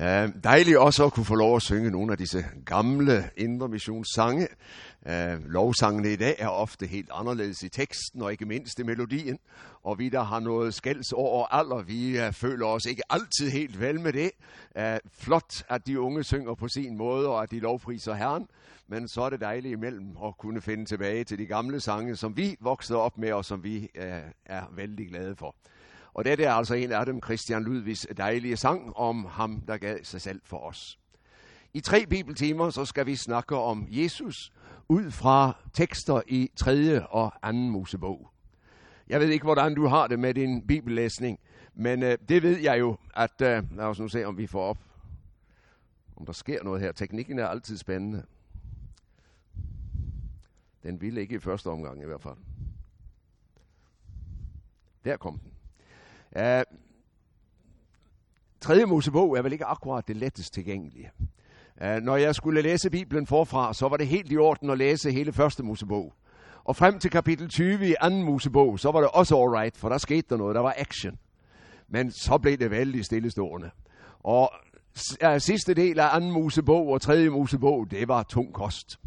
[0.00, 4.48] Uh, dejligt også at kunne få lov at synge nogle af disse gamle indre missionssange.
[5.02, 9.38] Uh, lovsangene i dag er ofte helt anderledes i teksten og ikke mindst i melodien.
[9.84, 13.80] Og vi, der har noget skælds over alder, vi uh, føler os ikke altid helt
[13.80, 14.30] vel med det.
[14.78, 18.46] Uh, flot, at de unge synger på sin måde, og at de lovpriser Herren.
[18.88, 22.36] Men så er det dejligt imellem at kunne finde tilbage til de gamle sange, som
[22.36, 24.04] vi voksede op med, og som vi uh,
[24.46, 25.54] er vældig glade for.
[26.14, 29.98] Og det er altså en af dem, Christian Ludvigs dejlige sang om ham, der gav
[30.02, 30.98] sig selv for os.
[31.74, 34.52] I tre bibeltimer så skal vi snakke om Jesus
[34.88, 37.06] ud fra tekster i 3.
[37.08, 37.52] og 2.
[37.52, 38.30] Mosebog.
[39.08, 41.38] Jeg ved ikke, hvordan du har det med din bibellæsning,
[41.74, 44.62] men øh, det ved jeg jo, at øh, lad os nu se, om vi får
[44.62, 44.78] op,
[46.16, 46.92] om der sker noget her.
[46.92, 48.24] Teknikken er altid spændende.
[50.82, 52.36] Den ville ikke i første omgang i hvert fald.
[55.04, 55.53] Der kom den.
[56.38, 56.62] Uh,
[58.60, 61.10] tredje Mosebog er vel ikke akkurat det lettest tilgængelige.
[61.80, 65.10] Uh, når jeg skulle læse Bibelen forfra, så var det helt i orden at læse
[65.12, 66.14] hele første Mosebog.
[66.64, 69.98] Og frem til kapitel 20 i anden Mosebog, så var det også alright, for der
[69.98, 71.18] skete der noget, der var action.
[71.88, 73.70] Men så blev det vældig stillestående.
[74.20, 74.52] Og
[75.24, 78.98] uh, sidste del af anden Mosebog og tredje Mosebog, det var tung kost.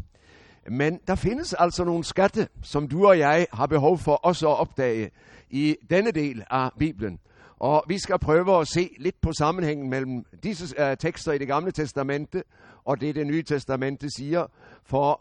[0.70, 4.58] Men der findes altså nogle skatte, som du og jeg har behov for også at
[4.58, 5.10] opdage
[5.50, 7.18] i denne del af Bibelen.
[7.56, 11.46] Og vi skal prøve at se lidt på sammenhængen mellem disse uh, tekster i det
[11.46, 12.42] gamle testamente
[12.84, 14.46] og det, det nye testamente siger.
[14.84, 15.20] For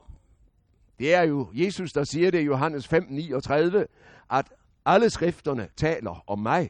[0.99, 3.85] det er jo Jesus, der siger det i Johannes 5, 39,
[4.31, 4.45] at
[4.85, 6.69] alle skrifterne taler om mig.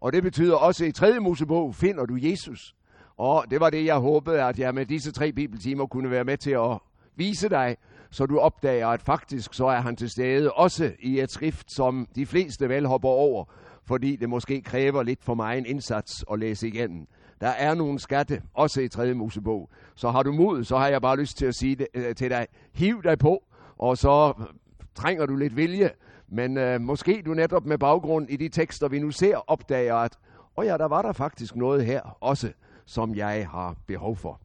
[0.00, 1.20] Og det betyder også, at i 3.
[1.20, 2.74] Mosebog finder du Jesus.
[3.16, 6.36] Og det var det, jeg håbede, at jeg med disse tre bibeltimer kunne være med
[6.36, 6.78] til at
[7.16, 7.76] vise dig,
[8.10, 12.08] så du opdager, at faktisk så er han til stede også i et skrift, som
[12.14, 13.44] de fleste vel hopper over,
[13.86, 17.06] fordi det måske kræver lidt for mig en indsats at læse igennem.
[17.40, 19.14] Der er nogle skatte, også i 3.
[19.14, 19.70] Mosebog.
[19.94, 22.30] Så har du mod, så har jeg bare lyst til at sige det, øh, til
[22.30, 23.44] dig, hiv dig på,
[23.78, 24.46] og så øh,
[24.94, 25.90] trænger du lidt vilje.
[26.28, 30.18] Men øh, måske du netop med baggrund i de tekster, vi nu ser, opdager, at
[30.56, 32.52] åh ja, der var der faktisk noget her også,
[32.86, 34.40] som jeg har behov for.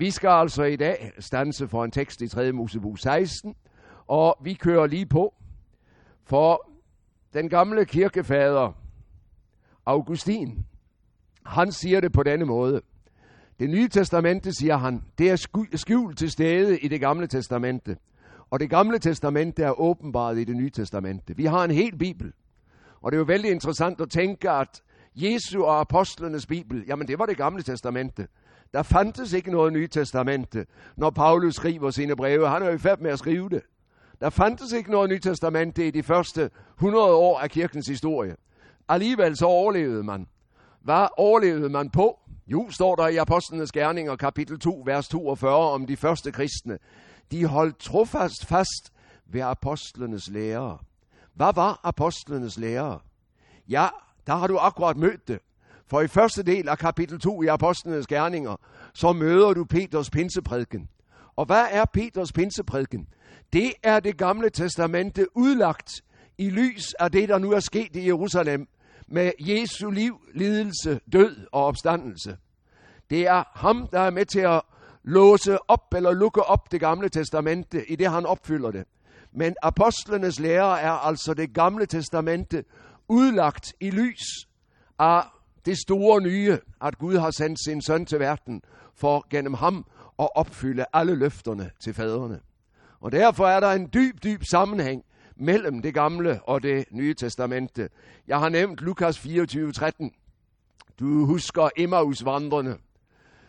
[0.00, 2.52] Vi skal altså i dag stanse for en tekst i 3.
[2.52, 3.54] Mosebog 16,
[4.06, 5.34] og vi kører lige på.
[6.24, 6.70] For
[7.32, 8.72] den gamle kirkefader,
[9.86, 10.66] Augustin,
[11.46, 12.80] han siger det på denne måde.
[13.58, 15.36] Det nye testamente, siger han, det er
[15.74, 17.96] skjult til stede i det gamle testamente.
[18.50, 21.36] Og det gamle testamente er åbenbart i det nye testamente.
[21.36, 22.32] Vi har en hel bibel.
[23.00, 24.82] Og det er jo vældig interessant at tænke, at
[25.14, 28.26] Jesu og apostlenes bibel, jamen det var det gamle testamente.
[28.74, 30.66] Der fandtes ikke noget nye testamente,
[30.96, 32.48] når Paulus skriver sine breve.
[32.48, 33.62] Han er jo i færd med at skrive det.
[34.20, 38.36] Der fandtes ikke noget Nye testamente i de første 100 år af kirkens historie.
[38.88, 40.26] Alligevel så overlevede man.
[40.82, 42.18] Hvad overlevede man på?
[42.46, 46.78] Jo, står der i Apostlenes Gerninger, kapitel 2, vers 42, om de første kristne.
[47.30, 48.92] De holdt trofast fast
[49.26, 50.78] ved apostlenes lære.
[51.34, 52.98] Hvad var apostlenes lære?
[53.68, 53.88] Ja,
[54.26, 55.38] der har du akkurat mødt det.
[55.90, 58.56] For i første del af kapitel 2 i Apostlenes Gerninger,
[58.94, 60.88] så møder du Peters pinseprædiken.
[61.36, 63.08] Og hvad er Peters pinseprædiken?
[63.52, 65.90] Det er det gamle testamente udlagt
[66.38, 68.68] i lys af det, der nu er sket i Jerusalem
[69.08, 72.36] med Jesu liv, lidelse, død og opstandelse.
[73.10, 74.62] Det er ham, der er med til at
[75.04, 78.84] låse op eller lukke op det gamle testamente, i det han opfylder det.
[79.32, 82.64] Men apostlenes lære er altså det gamle testamente
[83.08, 84.24] udlagt i lys
[84.98, 85.22] af
[85.66, 88.62] det store nye, at Gud har sendt sin søn til verden
[88.94, 89.86] for gennem ham
[90.18, 92.40] at opfylde alle løfterne til faderne.
[93.00, 95.04] Og derfor er der en dyb, dyb sammenhæng
[95.36, 97.88] mellem det gamle og det nye testamente.
[98.26, 100.10] Jeg har nævnt Lukas 24:13.
[101.00, 102.76] Du husker Emmaus vandrene.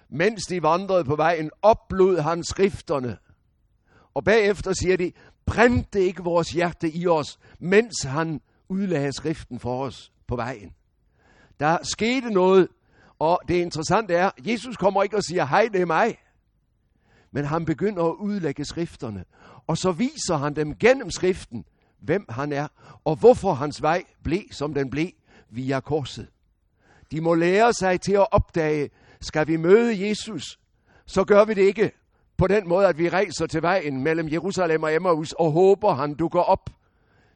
[0.09, 3.17] Mens de vandrede på vejen, oplod han skrifterne.
[4.13, 5.11] Og bagefter siger de,
[5.45, 10.73] brændte ikke vores hjerte i os, mens han udlagde skriften for os på vejen.
[11.61, 12.67] Der skete noget,
[13.19, 16.17] og det interessante er, Jesus kommer ikke og siger, hej, det er mig.
[17.31, 19.25] Men han begynder at udlægge skrifterne,
[19.67, 21.65] og så viser han dem gennem skriften,
[21.99, 22.67] hvem han er,
[23.05, 25.07] og hvorfor hans vej blev, som den blev,
[25.49, 26.27] via korset.
[27.11, 30.59] De må lære sig til at opdage, skal vi møde Jesus,
[31.05, 31.91] så gør vi det ikke
[32.37, 36.13] på den måde, at vi rejser til vejen mellem Jerusalem og Emmaus og håber, han
[36.13, 36.69] dukker op.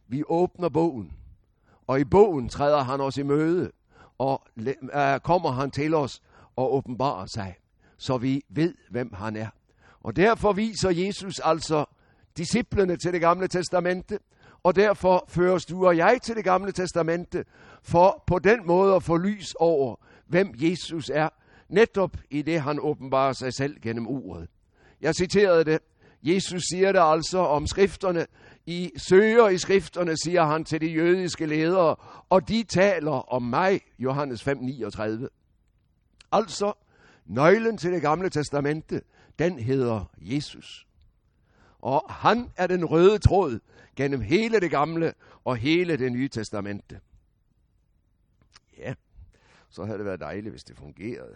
[0.07, 1.13] Vi åbner bogen,
[1.87, 3.71] og i bogen træder han os i møde
[4.17, 6.21] og øh, kommer han til os
[6.55, 7.55] og åbenbarer sig,
[7.97, 9.47] så vi ved, hvem han er.
[10.01, 11.85] Og derfor viser Jesus altså
[12.37, 14.19] disciplene til det gamle testamente,
[14.63, 17.45] og derfor føres du og jeg til det gamle testamente,
[17.83, 19.95] for på den måde at få lys over,
[20.27, 21.29] hvem Jesus er,
[21.69, 24.47] netop i det, han åbenbarer sig selv gennem ordet.
[25.01, 25.79] Jeg citerede det.
[26.23, 28.25] Jesus siger det altså om skrifterne.
[28.65, 31.95] I søger i skrifterne, siger han til de jødiske ledere,
[32.29, 35.27] og de taler om mig, Johannes 5:39.
[36.31, 36.73] Altså,
[37.25, 39.01] nøglen til det gamle testamente,
[39.39, 40.87] den hedder Jesus.
[41.79, 43.59] Og han er den røde tråd
[43.95, 45.13] gennem hele det gamle
[45.43, 46.99] og hele det nye testamente.
[48.77, 48.93] Ja,
[49.69, 51.35] så havde det været dejligt, hvis det fungerede.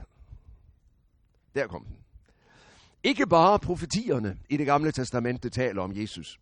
[1.55, 1.97] Der kom den.
[3.03, 6.39] Ikke bare profetierne i det gamle testamente taler om Jesus.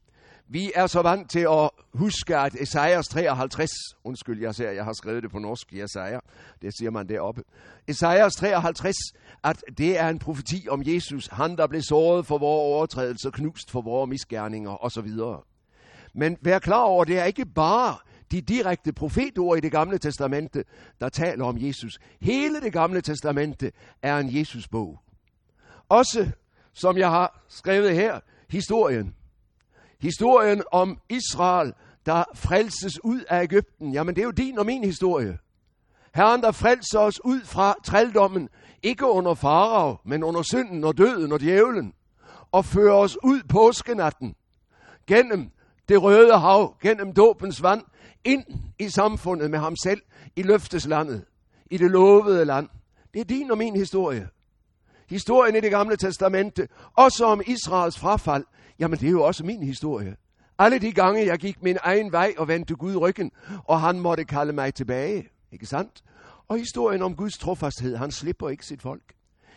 [0.50, 3.70] Vi er så vant til at huske, at Esajas 53,
[4.04, 6.22] undskyld, jeg ser, jeg har skrevet det på norsk Esajas,
[6.62, 7.44] det siger man deroppe.
[7.88, 8.96] Esajas 53,
[9.44, 13.72] at det er en profeti om Jesus, han der blev såret for vores overtrædelser, knust
[13.72, 15.10] for vores misgerninger osv.
[16.14, 17.96] Men vær klar over, det er ikke bare
[18.32, 20.64] de direkte profetord i det gamle testamente,
[21.00, 22.00] der taler om Jesus.
[22.22, 23.72] Hele det gamle testamente
[24.02, 25.00] er en Jesus-bog.
[25.90, 26.32] Også,
[26.74, 28.20] som jeg har skrevet her,
[28.50, 29.17] historien.
[30.02, 31.74] Historien om Israel,
[32.06, 33.94] der frelses ud af Ægypten.
[33.94, 35.38] Jamen, det er jo din og min historie.
[36.16, 38.50] Herren, der frelser os ud fra trældommen,
[38.84, 41.94] ikke under farag, men under synden og døden og djævlen,
[42.52, 44.36] og fører os ud påskenatten,
[45.08, 45.52] gennem
[45.90, 47.84] det røde hav, gennem dåbens vand,
[48.24, 48.44] ind
[48.80, 50.02] i samfundet med ham selv,
[50.36, 51.26] i løfteslandet,
[51.72, 52.70] i det lovede land.
[53.14, 54.30] Det er din og min historie.
[55.10, 56.68] Historien i det gamle testamente,
[56.98, 58.44] også om Israels frafald,
[58.80, 60.16] jamen det er jo også min historie.
[60.60, 63.32] Alle de gange, jeg gik min egen vej og vendte Gud ryggen,
[63.64, 65.30] og han måtte kalde mig tilbage.
[65.52, 66.04] Ikke sandt?
[66.48, 69.14] Og historien om Guds trofasthed, han slipper ikke sit folk.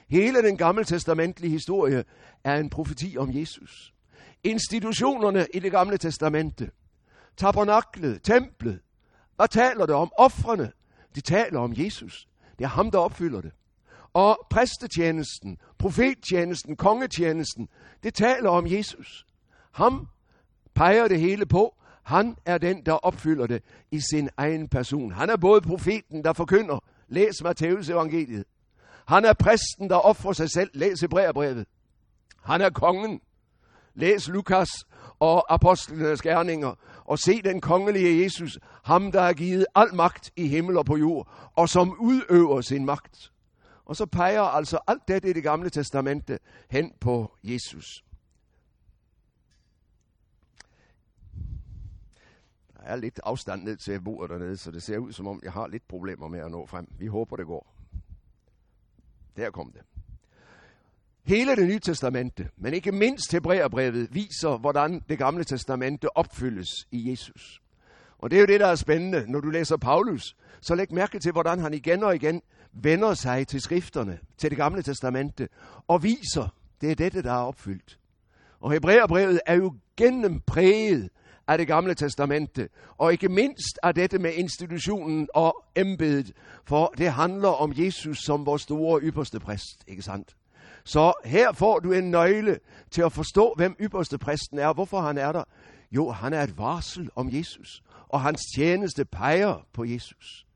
[0.08, 2.04] Hele den gamle testamentlige historie
[2.44, 3.94] er en profeti om Jesus.
[4.44, 6.70] Institutionerne i det gamle testamente,
[7.36, 8.80] tabernaklet, templet,
[9.36, 10.12] hvad taler det om?
[10.18, 10.72] Offrene,
[11.14, 12.28] de taler om Jesus.
[12.58, 13.52] Det er ham, der opfylder det.
[14.14, 17.68] Og præstetjenesten, profettjenesten, kongetjenesten,
[18.02, 19.26] det taler om Jesus.
[19.72, 20.08] Ham
[20.74, 21.76] peger det hele på.
[22.02, 25.12] Han er den, der opfylder det i sin egen person.
[25.12, 26.78] Han er både profeten, der forkynder.
[27.08, 28.44] Læs Matteus evangeliet.
[29.06, 30.70] Han er præsten, der offrer sig selv.
[30.74, 31.66] Læs Hebræerbrevet.
[32.42, 33.20] Han er kongen.
[33.94, 34.68] Læs Lukas
[35.18, 36.74] og apostlenes gerninger.
[37.04, 40.96] Og se den kongelige Jesus, ham der har givet al magt i himmel og på
[40.96, 43.32] jord, og som udøver sin magt.
[43.90, 46.38] Og så peger altså alt det i det gamle testamente
[46.68, 48.04] hen på Jesus.
[52.76, 55.52] Der er lidt afstand ned til bordet dernede, så det ser ud som om, jeg
[55.52, 56.86] har lidt problemer med at nå frem.
[56.98, 57.74] Vi håber, det går.
[59.36, 59.82] Der kom det.
[61.22, 67.10] Hele det nye testamente, men ikke mindst Hebræerbrevet, viser, hvordan det gamle testamente opfyldes i
[67.10, 67.62] Jesus.
[68.18, 69.24] Og det er jo det, der er spændende.
[69.32, 73.46] Når du læser Paulus, så læg mærke til, hvordan han igen og igen vender sig
[73.46, 75.48] til skrifterne, til det gamle testamente,
[75.88, 77.98] og viser, det er dette, der er opfyldt.
[78.60, 81.10] Og Hebræerbrevet er jo gennempræget
[81.48, 82.68] af det gamle testamente,
[82.98, 86.32] og ikke mindst af dette med institutionen og embedet,
[86.64, 90.36] for det handler om Jesus som vores store ypperste præst, ikke sandt?
[90.84, 92.58] Så her får du en nøgle
[92.90, 95.44] til at forstå, hvem ypperste præsten er, hvorfor han er der.
[95.92, 100.46] Jo, han er et varsel om Jesus, og hans tjeneste peger på Jesus.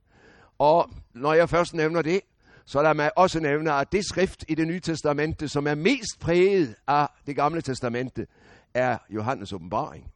[0.58, 2.20] Og når jeg først nævner det,
[2.66, 6.20] så lad mig også nævne, at det skrift i det nye testamente, som er mest
[6.20, 8.26] præget af det gamle testamente,
[8.74, 10.10] er Johannes åbenbaring.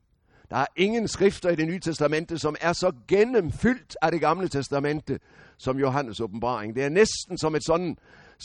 [0.50, 4.48] Der er ingen skrifter i det nye testamente, som er så gennemfyldt af det gamle
[4.48, 5.18] testamente,
[5.56, 6.74] som Johannes åbenbaring.
[6.74, 7.96] Det er næsten som et sådan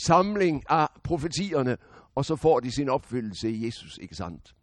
[0.06, 1.76] samling af profetierne,
[2.14, 4.54] og så får de sin opfyldelse i Jesus, ikke sandt?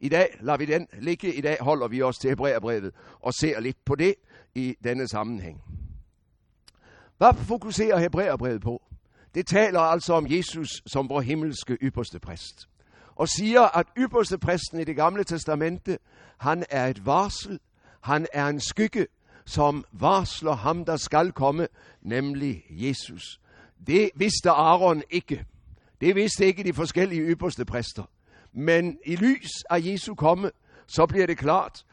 [0.00, 1.34] I dag lader vi den ligge.
[1.34, 4.14] I dag holder vi os til Hebræerbrevet og ser lidt på det
[4.54, 5.62] i denne sammenhæng.
[7.18, 8.82] Hvad fokuserer Hebræerbrevet på?
[9.34, 12.68] Det taler altså om Jesus som vor himmelske ypperste præst.
[13.16, 15.98] Og siger, at ypperste præsten i det gamle testamente,
[16.38, 17.60] han er et varsel,
[18.00, 19.06] han er en skygge,
[19.44, 21.68] som varsler ham, der skal komme,
[22.02, 23.40] nemlig Jesus.
[23.86, 25.44] Det vidste Aaron ikke.
[26.00, 28.10] Det vidste ikke de forskellige ypperste præster.
[28.52, 30.50] Men i lys af Jesu komme,
[30.86, 31.84] så bliver det klart,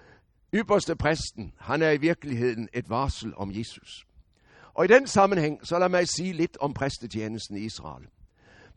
[0.53, 4.04] ypperste præsten, han er i virkeligheden et varsel om Jesus.
[4.75, 8.05] Og i den sammenhæng, så lad mig sige lidt om præstetjenesten i Israel.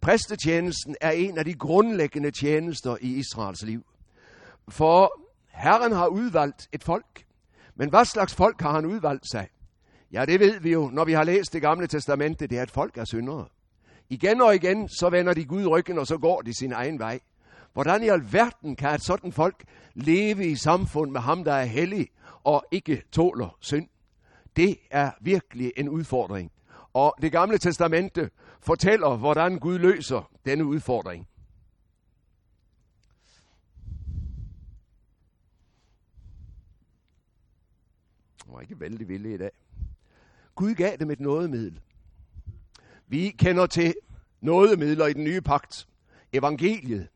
[0.01, 3.85] Præstetjenesten er en af de grundlæggende tjenester i Israels liv.
[4.69, 7.25] For Herren har udvalgt et folk.
[7.75, 9.49] Men hvad slags folk har han udvalgt sig?
[10.13, 12.71] Ja, det ved vi jo, når vi har læst det gamle testamente, det er et
[12.71, 13.47] folk er syndere.
[14.09, 17.21] Igen og igen, så vender de Gud ryggen, og så går de sin egen vej.
[17.73, 19.65] Hvordan i alverden kan et sådan folk
[19.95, 22.09] leve i samfund med ham, der er hellig
[22.45, 23.89] og ikke tåler synd?
[24.59, 26.53] Det er virkelig en udfordring.
[26.93, 31.29] Og det gamle testamente fortæller, hvordan Gud løser denne udfordring.
[38.47, 39.51] Jeg var ikke vældig villig i dag.
[40.55, 41.81] Gud gav dem et nådemiddel.
[43.07, 43.95] Vi kender til
[44.41, 45.89] nådemidler i den nye pagt.
[46.33, 47.09] Evangeliet,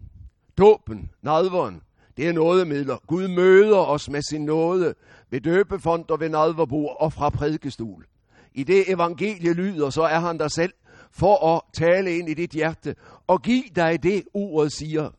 [0.59, 1.83] dåben, nadveren,
[2.17, 2.97] det er nådemidler.
[3.07, 4.95] Gud møder os med sin nåde
[5.31, 8.07] ved døbefond og ved nadverbord og fra prædikestol.
[8.55, 10.73] I det evangelie lyder, så er han der selv
[11.11, 12.95] for at tale ind i dit hjerte
[13.27, 15.11] og give dig det, ordet siger.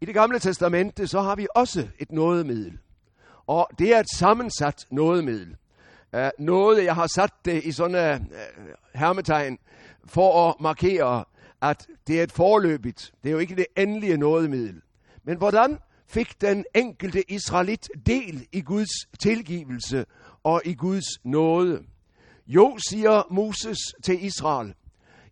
[0.00, 2.78] I det gamle testamente, så har vi også et nådemiddel.
[3.46, 5.56] Og det er et sammensat nådemiddel.
[6.12, 9.58] Uh, noget, jeg har sat det i sådan uh, uh hermetegn
[10.04, 11.24] for at markere,
[11.62, 13.12] at det er et forløbigt.
[13.22, 14.82] Det er jo ikke det endelige nådemiddel.
[15.24, 20.06] Men hvordan fik den enkelte israelit del i Guds tilgivelse
[20.44, 21.82] og i Guds nåde?
[22.46, 24.74] Jo, siger Moses til Israel,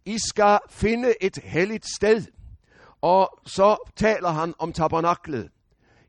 [0.05, 2.23] I skal finde et helligt sted.
[3.01, 5.51] Og så taler han om tabernaklet.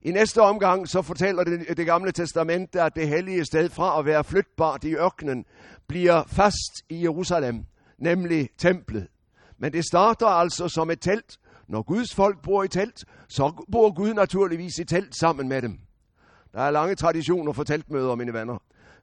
[0.02, 4.06] I næste omgang så fortæller det, det gamle testamente, at det hellige sted fra at
[4.06, 5.46] være flytbart i ørkenen,
[5.88, 7.66] bliver fast i Jerusalem,
[7.98, 9.08] nemlig templet.
[9.58, 11.40] Men det starter altså som et telt.
[11.70, 15.80] Når Guds folk bor i telt, så bor Gud naturligvis i telt sammen med dem.
[16.54, 18.58] Der er lange traditioner for teltmøder, mine venner.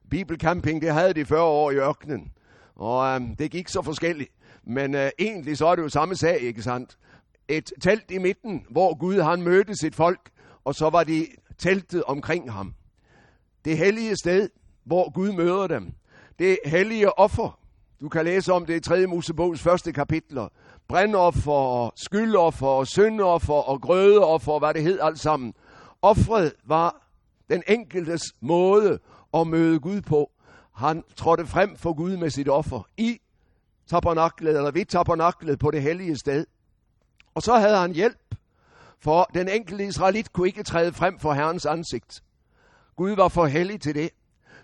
[0.09, 2.31] Bibelcamping, det havde de 40 år i ørkenen.
[2.75, 4.29] Og øhm, det gik så forskelligt.
[4.63, 6.97] Men øh, egentlig så er det jo samme sag, ikke sandt?
[7.47, 10.29] Et telt i midten, hvor Gud han mødte sit folk,
[10.63, 12.73] og så var de teltet omkring ham.
[13.65, 14.49] Det hellige sted,
[14.83, 15.93] hvor Gud møder dem.
[16.39, 17.59] Det hellige offer.
[18.01, 19.07] Du kan læse om det i 3.
[19.07, 20.47] Mosebogs første kapitler.
[20.89, 25.53] Brændoffer, og skyldoffer, og syndoffer, og grødeoffer, og hvad det hed alt sammen.
[26.01, 27.07] Offret var
[27.49, 28.99] den enkeltes måde
[29.33, 30.31] at møde Gud på.
[30.75, 33.19] Han trådte frem for Gud med sit offer i
[33.89, 36.45] tabernaklet, eller ved tabernaklet på det hellige sted.
[37.35, 38.35] Og så havde han hjælp,
[38.99, 42.23] for den enkelte israelit kunne ikke træde frem for Herrens ansigt.
[42.95, 44.09] Gud var for hellig til det.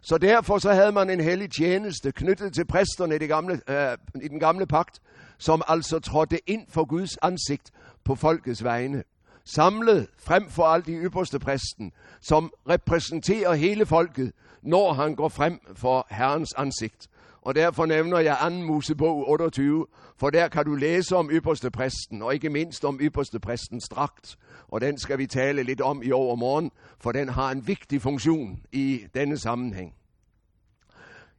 [0.02, 3.98] Så derfor så havde man en hellig tjeneste knyttet til præsterne i, det gamle, øh,
[4.24, 5.00] i den gamle pagt,
[5.44, 7.72] som altså trådte ind for Guds ansigt
[8.04, 9.04] på folkets vegne.
[9.46, 14.32] Samlet frem for alt de ypperste præsten, som repræsenterer hele folket,
[14.62, 17.08] når han går frem for Herrens ansigt.
[17.42, 18.50] Og derfor nævner jeg 2.
[18.50, 19.86] Mosebog 28,
[20.18, 24.38] for der kan du læse om ypperste præsten, og ikke mindst om ypperste præstens dragt.
[24.68, 28.60] Og den skal vi tale lidt om i overmorgen, for den har en vigtig funktion
[28.72, 29.94] i denne sammenhæng.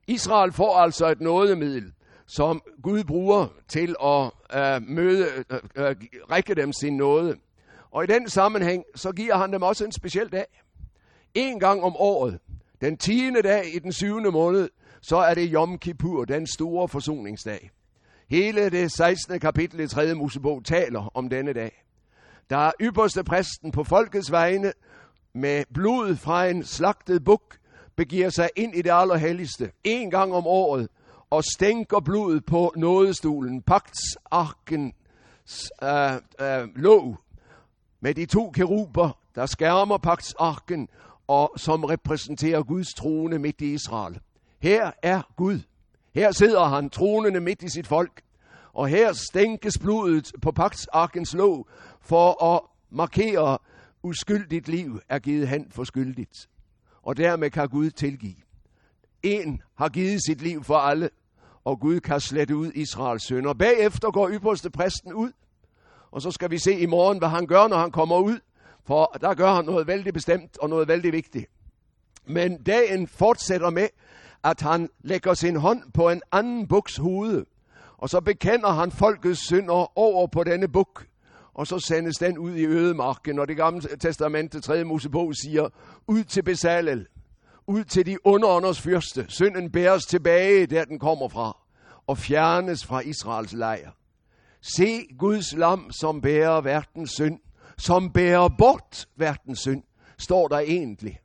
[0.07, 1.93] Israel får altså et nådemiddel,
[2.27, 5.97] som Gud bruger til at øh, møde, øh, øh,
[6.31, 7.37] række dem sin nåde.
[7.91, 10.47] Og i den sammenhæng, så giver han dem også en speciel dag.
[11.35, 12.39] En gang om året,
[12.81, 13.31] den 10.
[13.31, 14.69] dag i den syvende måned,
[15.03, 17.71] så er det Yom Kippur, den store forsoningsdag.
[18.31, 19.41] Hele det 16.
[19.41, 20.15] kapitel i 3.
[20.15, 21.85] Mosebog taler om denne dag.
[22.51, 24.73] Der er ypperste præsten på folkets vegne
[25.35, 27.57] med blod fra en slagtet buk,
[27.97, 30.89] begiver sig ind i det allerhelligste en gang om året
[31.35, 34.93] og stænker blodet på nådestolen, pagtsarken
[35.83, 37.17] øh, øh, låg
[38.01, 40.89] med de to keruber, der skærmer pagtsarken
[41.27, 44.21] og som repræsenterer Guds trone midt i Israel.
[44.59, 45.61] Her er Gud.
[46.15, 48.23] Her sidder han tronende midt i sit folk.
[48.73, 51.69] Og her stænkes blodet på pagtsarkens låg
[52.01, 52.61] for at
[52.91, 53.59] markere,
[54.03, 56.49] uskyldigt liv er givet hen for skyldigt.
[57.03, 58.37] Og dermed kan Gud tilgive.
[59.23, 61.11] En har givet sit liv for alle,
[61.65, 63.53] og Gud kan slette ud Israels sønder.
[63.53, 65.33] Bagefter går ypperste præsten ud,
[66.11, 68.39] og så skal vi se i morgen, hvad han gør, når han kommer ud.
[68.87, 71.47] For der gør han noget vældig bestemt og noget vældig vigtigt.
[72.27, 73.89] Men dagen fortsætter med,
[74.45, 77.47] at han lægger sin hånd på en anden buks hoved,
[77.99, 81.07] og så bekender han folkets synder over på denne buk,
[81.55, 84.85] og så sendes den ud i ødemarken, og det gamle testamente, 3.
[84.85, 85.69] Mosebog, siger,
[86.07, 87.07] ud til Besalel,
[87.67, 89.27] ud til de underånders fyrste.
[89.29, 91.59] Synden bæres tilbage, der den kommer fra,
[92.07, 93.91] og fjernes fra Israels lejr.
[94.61, 97.41] Se Guds lam, som bærer verdens synd,
[97.79, 99.83] som bærer bort verdens synd,
[100.19, 101.21] står der egentlig.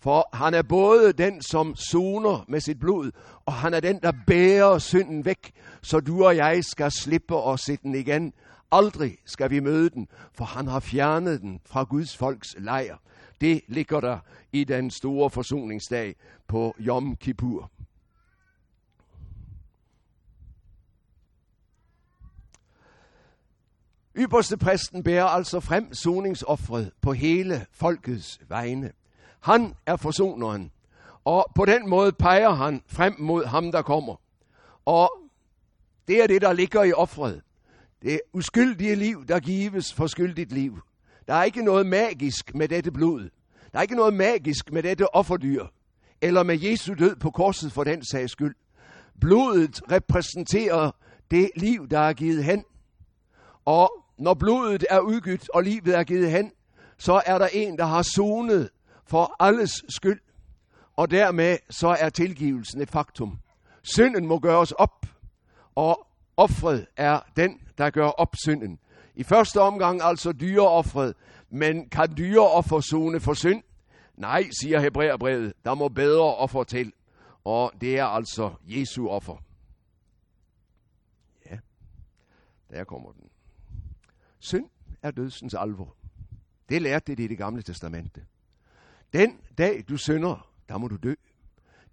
[0.00, 3.10] For han er både den, som soner med sit blod,
[3.46, 7.58] og han er den, der bærer synden væk, så du og jeg skal slippe og
[7.58, 8.32] se den igen.
[8.72, 12.96] Aldrig skal vi møde den, for han har fjernet den fra Guds folks lejr.
[13.40, 14.18] Det ligger der
[14.52, 16.14] i den store forsoningsdag
[16.46, 17.70] på Yom Kippur.
[24.16, 28.92] Ypperste præsten bærer altså frem soningsoffret på hele folkets vegne.
[29.40, 30.72] Han er forsoneren,
[31.24, 34.16] og på den måde peger han frem mod ham, der kommer.
[34.84, 35.10] Og
[36.08, 37.42] Det er det, der ligger i offret.
[38.02, 40.80] Det uskyldige liv, der gives for skyldigt liv.
[41.26, 43.30] Der er ikke noget magisk med dette blod.
[43.72, 45.66] Der er ikke noget magisk med dette offerdyr.
[46.20, 48.54] Eller med Jesu død på korset for den sags skyld.
[49.20, 50.90] Blodet repræsenterer
[51.30, 52.64] det liv, der er givet hen.
[53.64, 56.52] Og når blodet er udgydt, og livet er givet hen,
[56.98, 58.70] så er der en, der har sonet
[59.06, 60.20] for alles skyld.
[60.96, 63.38] Og dermed så er tilgivelsen et faktum.
[63.82, 65.06] Synden må gøres op,
[65.74, 66.06] og
[66.36, 68.78] offret er den, der gør op synden.
[69.16, 71.14] I første omgang altså dyreoffret,
[71.50, 73.62] men kan dyreoffer zone for synd?
[74.14, 76.92] Nej, siger Hebræerbrevet, der må bedre offer til,
[77.44, 79.36] og det er altså Jesu offer.
[81.50, 81.58] Ja,
[82.70, 83.30] der kommer den.
[84.38, 84.68] Synd
[85.02, 85.96] er dødsens alvor.
[86.68, 88.26] Det lærte det i det gamle testamente.
[89.12, 91.14] Den dag du synder, der må du dø.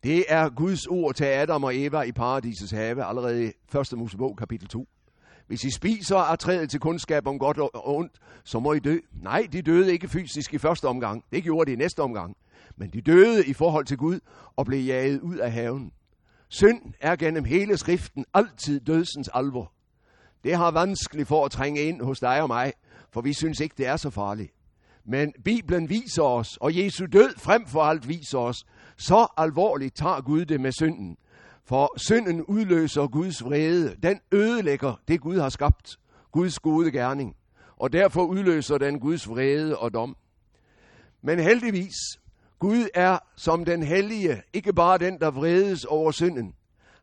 [0.04, 3.98] Det er Guds ord til Adam og Eva i paradisets have, allerede i 1.
[3.98, 4.88] Mosebog kapitel 2.
[5.48, 8.98] Hvis I spiser af træet til kundskab om godt og ondt, så må I dø.
[9.22, 11.24] Nej, de døde ikke fysisk i første omgang.
[11.32, 12.36] Det gjorde de i næste omgang.
[12.78, 14.20] Men de døde i forhold til Gud
[14.56, 15.92] og blev jaget ud af haven.
[16.50, 19.72] Synd er gennem hele skriften altid dødsens alvor.
[20.44, 22.74] Det har vanskeligt for at trænge ind hos dig og mig,
[23.12, 24.52] for vi synes ikke, det er så farligt.
[25.06, 28.58] Men Bibelen viser os, og Jesu død frem for alt viser os,
[28.98, 31.18] så alvorligt tager Gud det med synden.
[31.66, 33.96] For synden udløser Guds vrede.
[34.04, 35.98] Den ødelægger det, Gud har skabt.
[36.32, 37.36] Guds gode gerning.
[37.78, 40.18] Og derfor udløser den Guds vrede og dom.
[41.22, 41.96] Men heldigvis,
[42.60, 46.54] Gud er som den hellige, ikke bare den, der vredes over synden.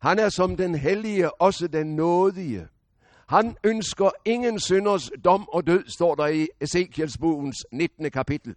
[0.01, 2.67] Han er som den hellige, også den nådige.
[3.29, 8.11] Han ønsker ingen synders dom og død, står der i Ezekiels bogens 19.
[8.11, 8.55] kapitel.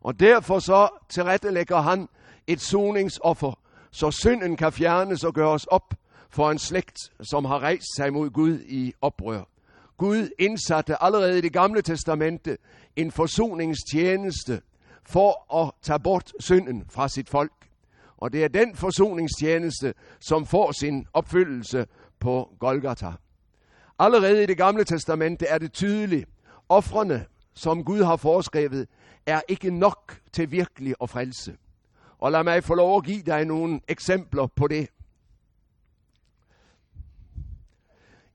[0.00, 2.08] Og derfor så tilrettelægger han
[2.46, 3.58] et soningsoffer,
[3.94, 5.94] så synden kan fjernes og gøres op
[6.30, 9.42] for en slægt, som har rejst sig mod Gud i oprør.
[9.96, 12.58] Gud indsatte allerede i det gamle testamente
[12.96, 14.60] en forsoningstjeneste
[15.06, 17.52] for at tage bort synden fra sit folk.
[18.16, 21.86] Og det er den forsoningstjeneste, som får sin opfyldelse
[22.20, 23.12] på Golgata.
[23.98, 26.28] Allerede i det gamle testamente er det tydeligt,
[26.68, 28.88] offrene, som Gud har foreskrevet,
[29.26, 31.56] er ikke nok til virkelig at frelse.
[32.24, 34.88] Og lad mig få lov at give dig nogle eksempler på det.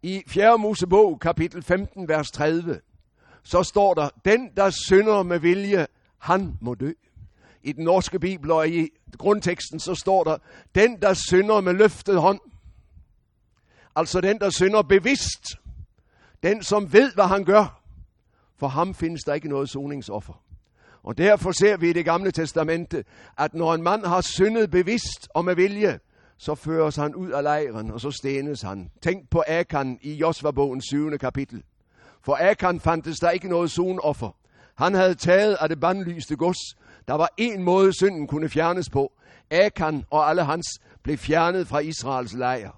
[0.01, 0.57] I 4.
[0.57, 2.81] Mosebog, kapitel 15, vers 30,
[3.43, 6.91] så står der, den der synder med vilje, han må dø.
[7.63, 10.37] I den norske bibel og i grundteksten, så står der,
[10.75, 12.39] den der synder med løftet hånd,
[13.95, 15.43] altså den der synder bevidst,
[16.43, 17.81] den som ved, hvad han gør,
[18.57, 20.48] for ham findes der ikke noget soningsoffer.
[21.03, 23.03] Og derfor ser vi i det gamle testamente,
[23.37, 25.99] at når en mand har syndet bevidst og med vilje,
[26.37, 28.91] så føres han ud af lejren, og så stenes han.
[29.01, 31.17] Tænk på Akan i Josva-bogens 7.
[31.17, 31.63] kapitel.
[32.21, 34.35] For Akan fandtes der ikke noget sonoffer.
[34.75, 36.75] Han havde taget af det bandlyste gods.
[37.07, 39.11] Der var en måde, synden kunne fjernes på.
[39.51, 40.67] Akan og alle hans
[41.03, 42.71] blev fjernet fra Israels lejr.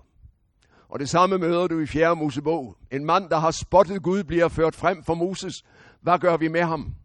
[0.89, 2.15] Og det samme møder du i 4.
[2.15, 2.77] Mosebog.
[2.91, 5.53] En mand, der har spottet Gud, bliver ført frem for Moses.
[6.01, 6.95] Hvad gør vi med ham?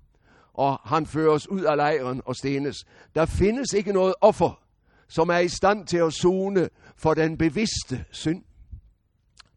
[0.57, 2.77] Og han føres ud af lejren og stenes.
[3.15, 4.61] Der findes ikke noget offer,
[5.09, 8.43] som er i stand til at zone for den bevidste synd.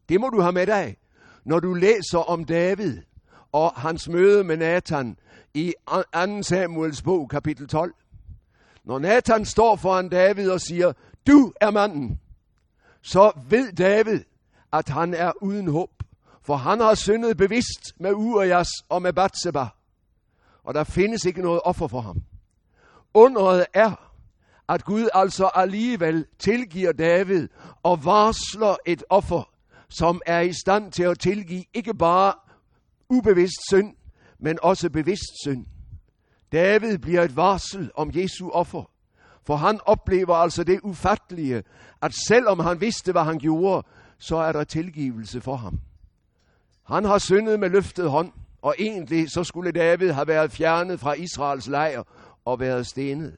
[0.08, 0.96] Det må du have med dig,
[1.44, 2.98] når du læser om David
[3.52, 5.16] og hans møde med Nathan
[5.54, 5.74] i
[6.14, 6.42] 2.
[6.42, 7.94] Samuels bog, kapitel 12.
[8.84, 10.92] Når Nathan står foran David og siger,
[11.26, 12.20] du er manden,
[13.02, 14.20] så ved David,
[14.72, 15.90] at han er uden håb.
[16.42, 19.66] For han har syndet bevidst med Urias og med Batseba
[20.64, 22.22] og der findes ikke noget offer for ham.
[23.14, 24.10] Undret er,
[24.68, 27.48] at Gud altså alligevel tilgiver David
[27.82, 29.50] og varsler et offer,
[29.88, 32.32] som er i stand til at tilgive ikke bare
[33.08, 33.94] ubevidst synd,
[34.38, 35.66] men også bevidst synd.
[36.52, 38.90] David bliver et varsel om Jesu offer,
[39.46, 41.62] for han oplever altså det ufattelige,
[42.02, 43.86] at selvom han vidste, hvad han gjorde,
[44.18, 45.80] så er der tilgivelse for ham.
[46.84, 51.12] Han har syndet med løftet hånd, og egentlig så skulle David have været fjernet fra
[51.12, 52.02] Israels lejr
[52.44, 53.36] og været stenet.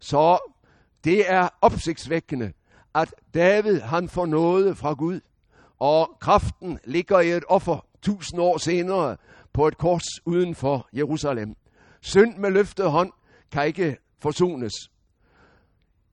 [0.00, 0.52] Så
[1.04, 2.52] det er opsigtsvækkende,
[2.94, 5.20] at David han får noget fra Gud,
[5.78, 9.16] og kraften ligger i et offer tusind år senere
[9.52, 11.56] på et kors uden for Jerusalem.
[12.00, 13.12] Synd med løftet hånd
[13.52, 14.74] kan ikke forsones.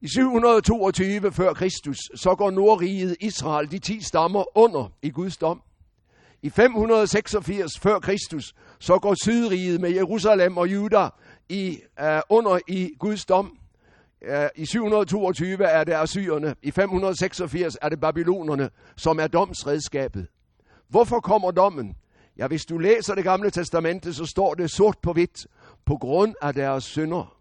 [0.01, 5.61] I 722 før Kristus, så går Nordriget Israel, de ti stammer, under i Guds dom.
[6.45, 11.09] I 586 før Kristus, så går Sydriget med Jerusalem og Juda
[11.49, 13.57] i, uh, under i Guds dom.
[14.21, 20.27] Øh, I 722 er det assyrerne, i 586 er det babylonerne, som er domsredskabet.
[20.89, 21.95] Hvorfor kommer dommen?
[22.37, 25.47] Ja, hvis du læser det gamle testamente, så står det sort på hvidt,
[25.85, 27.37] på grund af deres synder,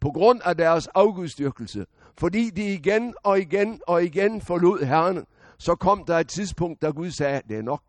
[0.00, 5.26] på grund af deres afgudstyrkelse, fordi de igen og igen og igen forlod Herren,
[5.58, 7.82] så kom der et tidspunkt, da Gud sagde, det er nok.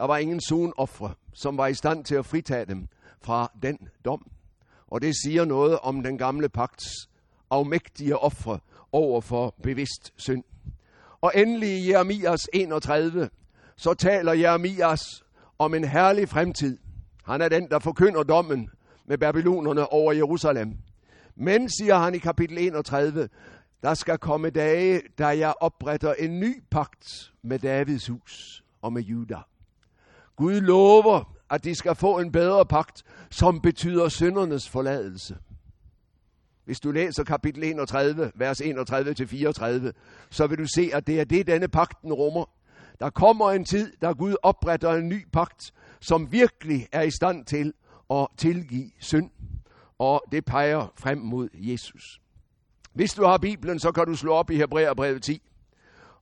[0.00, 2.88] Der var ingen sonoffre, som var i stand til at fritage dem
[3.22, 4.30] fra den dom.
[4.86, 6.86] Og det siger noget om den gamle pagts
[7.50, 8.58] afmægtige ofre
[8.92, 10.44] over for bevidst synd.
[11.20, 13.30] Og endelig i Jeremias 31,
[13.76, 15.22] så taler Jeremias
[15.58, 16.78] om en herlig fremtid.
[17.24, 18.70] Han er den, der forkynder dommen
[19.06, 20.78] med babylonerne over Jerusalem.
[21.36, 23.28] Men, siger han i kapitel 31,
[23.82, 29.02] der skal komme dage, da jeg opretter en ny pagt med Davids hus og med
[29.02, 29.36] Juda.
[30.40, 35.36] Gud lover, at de skal få en bedre pagt, som betyder syndernes forladelse.
[36.64, 39.92] Hvis du læser kapitel 31, vers 31-34,
[40.30, 42.44] så vil du se, at det er det, denne pakten rummer.
[43.00, 47.44] Der kommer en tid, da Gud opretter en ny pagt, som virkelig er i stand
[47.44, 47.72] til
[48.10, 49.30] at tilgive synd.
[49.98, 52.20] Og det peger frem mod Jesus.
[52.92, 55.42] Hvis du har Bibelen, så kan du slå op i Hebræerbrevet 10.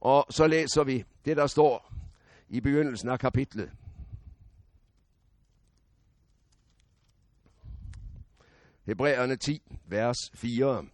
[0.01, 1.93] Og så læser vi det, der står
[2.49, 3.71] i begyndelsen af kapitlet.
[8.89, 10.85] Hebræerne 10, vers 4.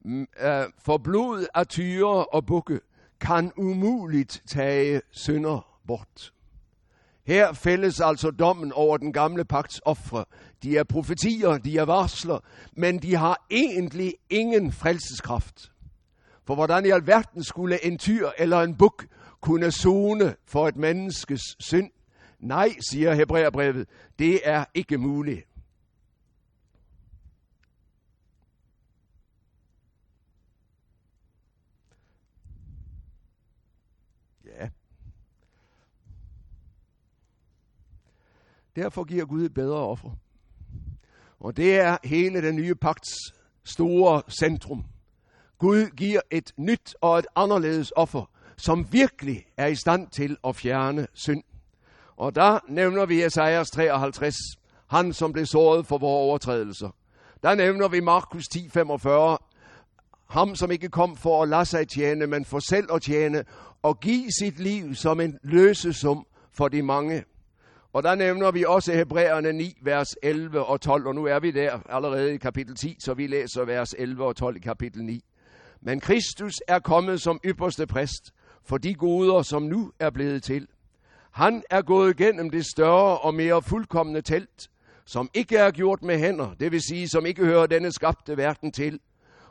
[0.00, 2.80] Mm, øh, for blod af tyre og bukke
[3.20, 6.32] kan umuligt tage synder bort.
[7.26, 10.24] Her fælles altså dommen over den gamle pagts ofre.
[10.62, 12.38] De er profetier, de er varsler,
[12.72, 15.72] men de har egentlig ingen frelseskraft.
[16.46, 19.06] For hvordan i alverden skulle en tyr eller en buk
[19.40, 21.90] kunne zone for et menneskes synd?
[22.38, 25.48] Nej, siger Hebræerbrevet, det er ikke muligt.
[34.44, 34.68] Ja.
[38.76, 40.10] Derfor giver Gud et bedre offer.
[41.40, 43.10] Og det er hele den nye pagts
[43.64, 44.84] store centrum.
[45.58, 50.56] Gud giver et nyt og et anderledes offer, som virkelig er i stand til at
[50.56, 51.42] fjerne synd.
[52.18, 54.34] Og der nævner vi Esajas 53,
[54.90, 56.90] han som blev såret for vores overtrædelser.
[57.42, 59.38] Der nævner vi Markus 10, 45,
[60.28, 63.44] ham som ikke kom for at lade sig tjene, men for selv at tjene,
[63.82, 67.24] og give sit liv som en løsesum for de mange.
[67.92, 71.50] Og der nævner vi også Hebræerne 9, vers 11 og 12, og nu er vi
[71.50, 75.24] der allerede i kapitel 10, så vi læser vers 11 og 12 i kapitel 9.
[75.80, 78.32] Men Kristus er kommet som ypperste præst
[78.64, 80.68] for de goder, som nu er blevet til.
[81.30, 84.70] Han er gået gennem det større og mere fuldkommende telt,
[85.04, 88.72] som ikke er gjort med hænder, det vil sige, som ikke hører denne skabte verden
[88.72, 89.00] til.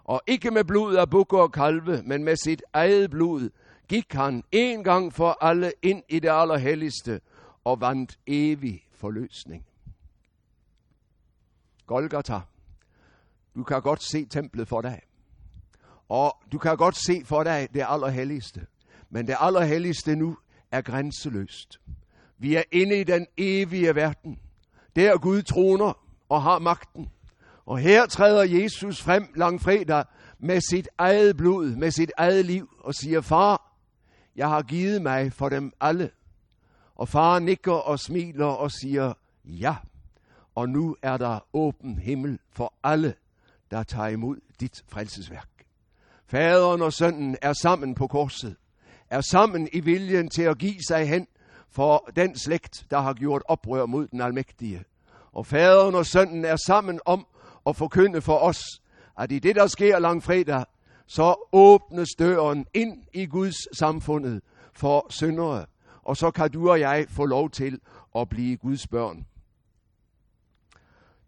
[0.04, 3.50] Og ikke med blod af bukker og kalve, men med sit eget blod,
[3.88, 7.22] gik han en gang for alle ind i det allerhelligste
[7.64, 9.66] og vandt evig forløsning.
[11.86, 12.40] Golgata,
[13.56, 15.02] du kan godt se templet for dig.
[16.10, 18.66] Og du kan godt se for dig det allerhelligste.
[19.10, 20.38] Men det allerhelligste nu
[20.72, 21.80] er grænseløst.
[22.38, 24.40] Vi er inde i den evige verden.
[24.96, 25.94] Der Gud troner
[26.30, 27.10] og har magten.
[27.66, 30.04] Og her træder Jesus frem langfredag
[30.40, 33.72] med sit eget blod, med sit eget liv og siger, far,
[34.36, 36.10] jeg har givet mig for dem alle.
[36.96, 39.14] Og far nikker og smiler og siger,
[39.46, 39.76] ja,
[40.56, 43.14] og nu er der åben himmel for alle,
[43.72, 45.50] der tager imod dit frelsesværk.
[46.26, 48.56] Faderen og sønnen er sammen på korset,
[49.10, 51.28] er sammen i viljen til at give sig hen
[51.70, 54.84] for den slægt, der har gjort oprør mod den almægtige.
[55.32, 57.28] Og faderen og sønnen er sammen om
[57.68, 58.62] at forkynde for os,
[59.18, 60.66] at i det, der sker langfredag,
[61.08, 64.42] så åbnes døren ind i Guds samfundet
[64.74, 65.66] for syndere.
[66.04, 67.80] Og så kan du og jeg få lov til
[68.16, 69.26] at blive Guds børn.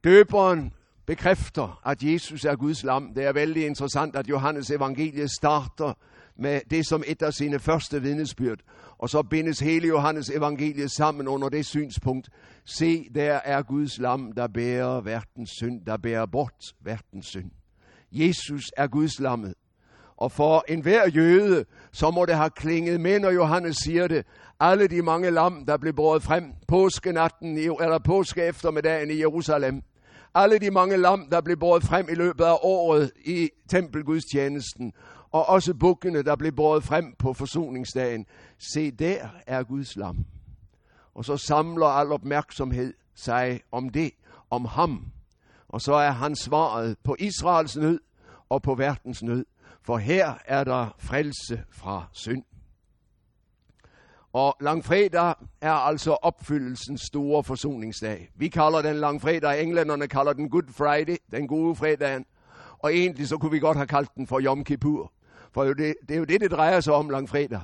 [0.04, 0.74] Døberen
[1.06, 3.14] bekræfter, at Jesus er Guds lam.
[3.14, 5.94] Det er vældig interessant, at Johannes evangeliet starter
[6.40, 8.60] med det som et af sine første vidnesbyrd.
[8.98, 12.30] Og så bindes hele Johannes evangeliet sammen under det synspunkt.
[12.66, 17.52] Se, der er Guds lam, der bærer verdens synd, der bærer bort verdens synd.
[18.12, 19.54] Jesus er Guds lammet.
[20.18, 24.26] Og for enhver jøde, så må det have klinget med, når Johannes siger det.
[24.60, 29.82] Alle de mange lam, der blev båret frem påskenatten, eller påske eftermiddagen i Jerusalem.
[30.36, 34.94] Alle de mange lam, der blev båret frem i løbet af året i tempelgudstjenesten
[35.32, 38.26] og også bukkene, der blev båret frem på forsoningsdagen.
[38.74, 40.26] Se, der er Guds lam.
[41.16, 44.12] Og så samler al opmærksomhed sig om det,
[44.50, 45.12] om ham.
[45.68, 48.00] Og så er han svaret på Israels nød
[48.50, 49.46] og på verdens nød.
[49.82, 52.44] For her er der frelse fra synd.
[54.34, 58.32] Og langfredag er altså opfyldelsens store forsoningsdag.
[58.36, 62.26] Vi kalder den langfredag, englænderne kalder den Good Friday, den gode fredagen.
[62.80, 65.12] Og egentlig så kunne vi godt have kaldt den for Yom Kippur.
[65.52, 67.62] For det, det er jo det, det drejer sig om langfredag.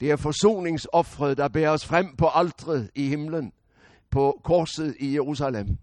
[0.00, 3.52] Det er forsoningsoffret, der bærer os frem på altret i himlen,
[4.10, 5.78] på korset i Jerusalem,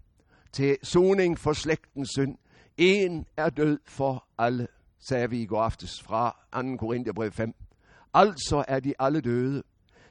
[0.52, 2.36] til soning for slægtens synd.
[2.76, 4.68] En er død for alle,
[5.08, 6.76] sagde vi i går aftes fra 2.
[6.76, 7.54] Korintherbrev 5.
[8.14, 9.62] Altså er de alle døde.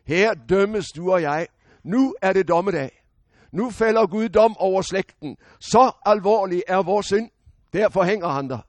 [0.07, 1.47] Her dømmes du og jeg.
[1.83, 3.03] Nu er det dommedag.
[3.51, 5.37] Nu falder Gud dom over slægten.
[5.59, 7.29] Så alvorlig er vores synd.
[7.73, 8.59] Derfor hænger han der.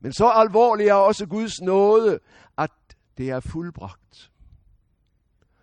[0.00, 2.18] Men så alvorlig er også Guds nåde,
[2.58, 2.70] at
[3.18, 4.30] det er fuldbragt.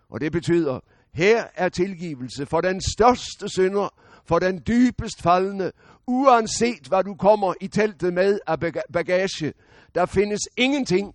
[0.08, 0.80] Og det betyder,
[1.12, 3.88] her er tilgivelse for den største synder,
[4.24, 5.72] for den dybest faldende,
[6.06, 8.60] uanset hvad du kommer i teltet med af
[8.92, 9.52] bagage.
[9.94, 11.14] Der findes ingenting,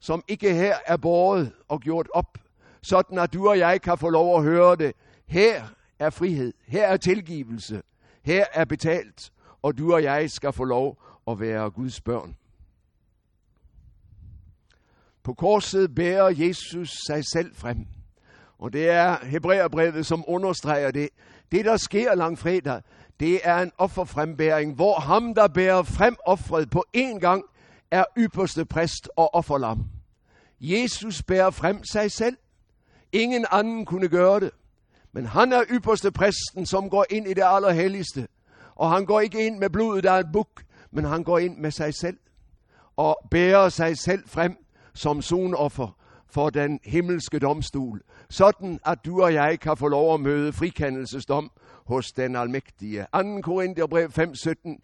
[0.00, 2.38] som ikke her er båret og gjort op,
[2.82, 4.92] sådan at du og jeg kan få lov at høre det.
[5.26, 5.62] Her
[5.98, 7.82] er frihed, her er tilgivelse,
[8.22, 12.36] her er betalt, og du og jeg skal få lov at være Guds børn.
[15.26, 17.86] På korset bærer Jesus sig selv frem.
[18.58, 21.08] Og det er Hebræerbrevet, som understreger det.
[21.52, 22.82] Det, der sker langfredag,
[23.20, 27.44] det er en offerfrembæring, hvor ham, der bærer frem offret på én gang,
[27.90, 29.84] er ypperste præst og offerlam.
[30.60, 32.36] Jesus bærer frem sig selv.
[33.12, 34.50] Ingen anden kunne gøre det.
[35.12, 38.28] Men han er ypperste præsten, som går ind i det allerhelligste.
[38.74, 41.70] Og han går ikke ind med blodet af en buk, men han går ind med
[41.70, 42.16] sig selv.
[42.96, 44.65] Og bærer sig selv frem
[44.96, 50.20] som sonoffer for den himmelske domstol, sådan at du og jeg kan få lov at
[50.20, 51.50] møde frikendelsesdom
[51.86, 53.06] hos den almægtige.
[53.14, 53.40] 2.
[53.40, 54.78] Korintherbrev 5:17.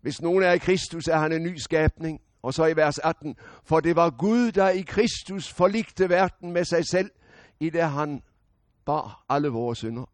[0.00, 2.20] Hvis nogen er i Kristus, er han en ny skabning.
[2.42, 3.36] Og så i vers 18.
[3.64, 7.10] For det var Gud, der i Kristus forligte verden med sig selv,
[7.60, 8.22] i det han
[8.84, 10.10] bar alle vores synder.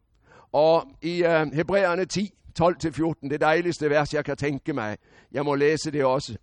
[0.51, 2.29] Og i uh, Hebræerne 10,
[2.61, 4.97] 12-14, det dejligste vers, jeg kan tænke mig.
[5.31, 6.37] Jeg må læse det også.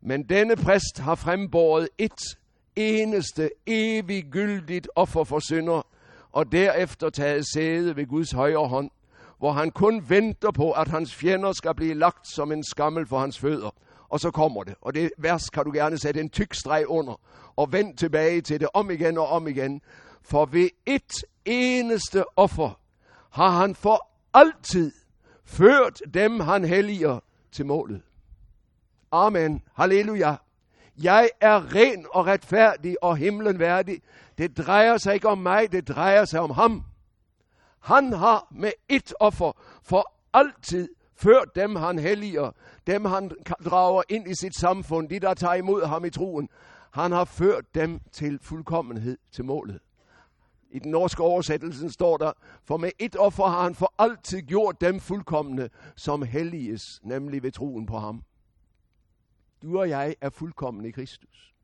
[0.00, 2.38] Men denne præst har frembåret et
[2.76, 5.86] eneste eviggyldigt offer for synder,
[6.32, 8.90] og derefter taget sæde ved Guds højre hånd,
[9.38, 13.18] hvor han kun venter på, at hans fjender skal blive lagt som en skammel for
[13.18, 13.70] hans fødder.
[14.08, 17.20] Og så kommer det, og det vers kan du gerne sætte en tyk streg under,
[17.56, 19.80] og vend tilbage til det om igen og om igen.
[20.22, 21.12] For ved et
[21.44, 22.80] eneste offer
[23.30, 24.92] har han for altid
[25.44, 27.20] ført dem, han helliger
[27.52, 28.02] til målet.
[29.12, 29.62] Amen.
[29.74, 30.36] Halleluja.
[31.02, 34.02] Jeg er ren og retfærdig og himlen værdig.
[34.38, 36.82] Det drejer sig ikke om mig, det drejer sig om ham.
[37.80, 42.50] Han har med et offer for altid ført dem, han helliger,
[42.86, 43.30] dem han
[43.64, 46.48] drager ind i sit samfund, de der tager imod ham i troen.
[46.92, 49.78] Han har ført dem til fuldkommenhed, til målet.
[50.70, 52.32] I den norske oversættelse står der,
[52.64, 57.52] for med et offer har han for altid gjort dem fuldkommende, som helliges, nemlig ved
[57.52, 58.22] troen på ham.
[59.62, 61.54] Du og jeg er fuldkommen i Kristus.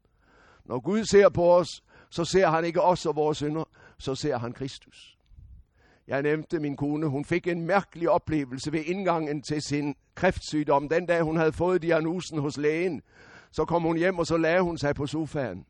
[0.64, 1.68] Når Gud ser på os,
[2.10, 3.64] så ser han ikke os og vores synder,
[3.98, 5.18] så ser han Kristus.
[6.08, 10.88] Jeg nævnte min kone, hun fik en mærkelig oplevelse ved indgangen til sin kræftsygdom.
[10.88, 13.02] Den dag hun havde fået diagnosen hos lægen,
[13.50, 15.66] så kom hun hjem, og så lagde hun sig på sofaen.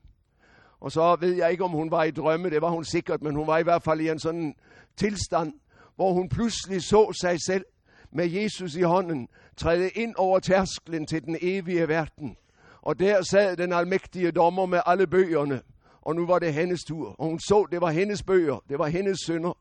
[0.80, 3.34] Og så ved jeg ikke, om hun var i drømme, det var hun sikkert, men
[3.34, 4.54] hun var i hvert fald i en sådan
[4.96, 5.52] tilstand,
[5.96, 7.64] hvor hun pludselig så sig selv
[8.14, 12.36] med Jesus i hånden, træde ind over tærsklen til den evige verden.
[12.82, 15.62] Og der sad den almægtige dommer med alle bøgerne,
[16.00, 17.14] og nu var det hendes tur.
[17.20, 19.58] Og hun så, det var hendes bøger, det var hendes synder.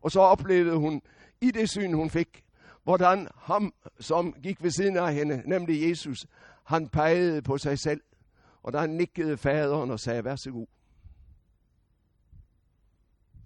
[0.00, 1.02] Og så oplevede hun
[1.40, 2.44] i det syn, hun fik,
[2.84, 6.26] hvordan ham, som gik ved siden af hende, nemlig Jesus,
[6.64, 8.00] han pegede på sig selv.
[8.62, 10.66] Og der nikkede faderen og sagde, vær så god.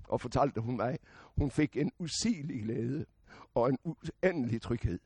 [0.04, 0.98] Og fortalte hun mig,
[1.36, 3.06] hun fik en usigelig glæde
[3.54, 4.98] og en uendelig tryghed.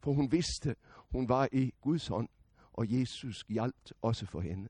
[0.00, 0.76] For hun vidste,
[1.12, 2.28] hun var i Guds hånd,
[2.72, 4.68] og Jesus hjalp også for hende.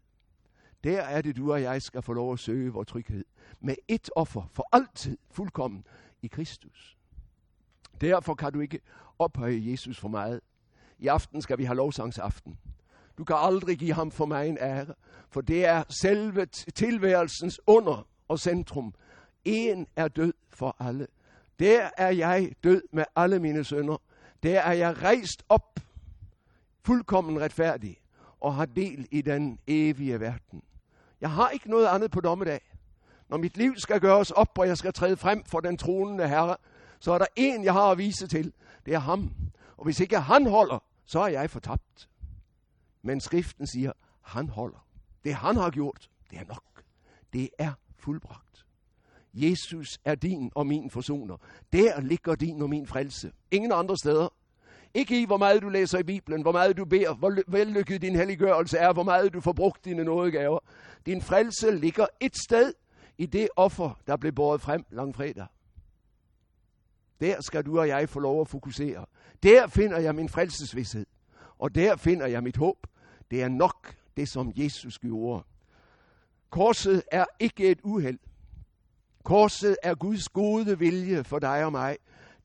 [0.85, 3.25] Der er det, du og jeg skal få lov at søge vores tryghed.
[3.61, 5.87] Med et offer for altid fuldkommen
[6.23, 6.99] i Kristus.
[8.01, 8.81] Derfor kan du ikke
[9.19, 10.41] ophøje Jesus for meget.
[10.99, 12.59] I aften skal vi have lovsangsaften.
[13.19, 14.95] Du kan aldrig give ham for mig en ære,
[15.29, 18.95] for det er selve tilværelsens under og centrum.
[19.45, 21.07] En er død for alle.
[21.59, 23.97] Der er jeg død med alle mine sønder.
[24.43, 25.81] Der er jeg rejst op,
[26.85, 27.97] fuldkommen retfærdig,
[28.41, 30.63] og har del i den evige verden.
[31.21, 32.61] Jeg har ikke noget andet på dommedag.
[33.29, 36.57] Når mit liv skal gøres op, og jeg skal træde frem for den tronende herre,
[37.01, 38.53] så er der en, jeg har at vise til.
[38.87, 39.31] Det er ham.
[39.77, 42.09] Og hvis ikke han holder, så er jeg fortabt.
[43.03, 44.87] Men skriften siger, han holder.
[45.25, 46.83] Det han har gjort, det er nok.
[47.33, 48.48] Det er fuldbragt.
[49.35, 51.37] Jesus er din og min forsoner.
[51.73, 53.33] Der ligger din og min frelse.
[53.51, 54.29] Ingen andre steder.
[54.95, 58.17] Ikke i, hvor meget du læser i Bibelen, hvor meget du beder, hvor vellykket din
[58.17, 60.59] helliggørelse er, hvor meget du får brugt dine nådegaver.
[61.07, 62.73] Din frelse ligger et sted
[63.19, 65.47] i det offer, der blev båret frem langfredag.
[67.21, 69.07] Der skal du og jeg få lov at fokusere.
[69.43, 71.07] Der finder jeg min frelsesvidshed.
[71.59, 72.87] Og der finder jeg mit håb.
[73.31, 75.45] Det er nok det, som Jesus gjorde.
[76.51, 78.19] Korset er ikke et uheld.
[79.29, 81.97] Korset er Guds gode vilje for dig og mig.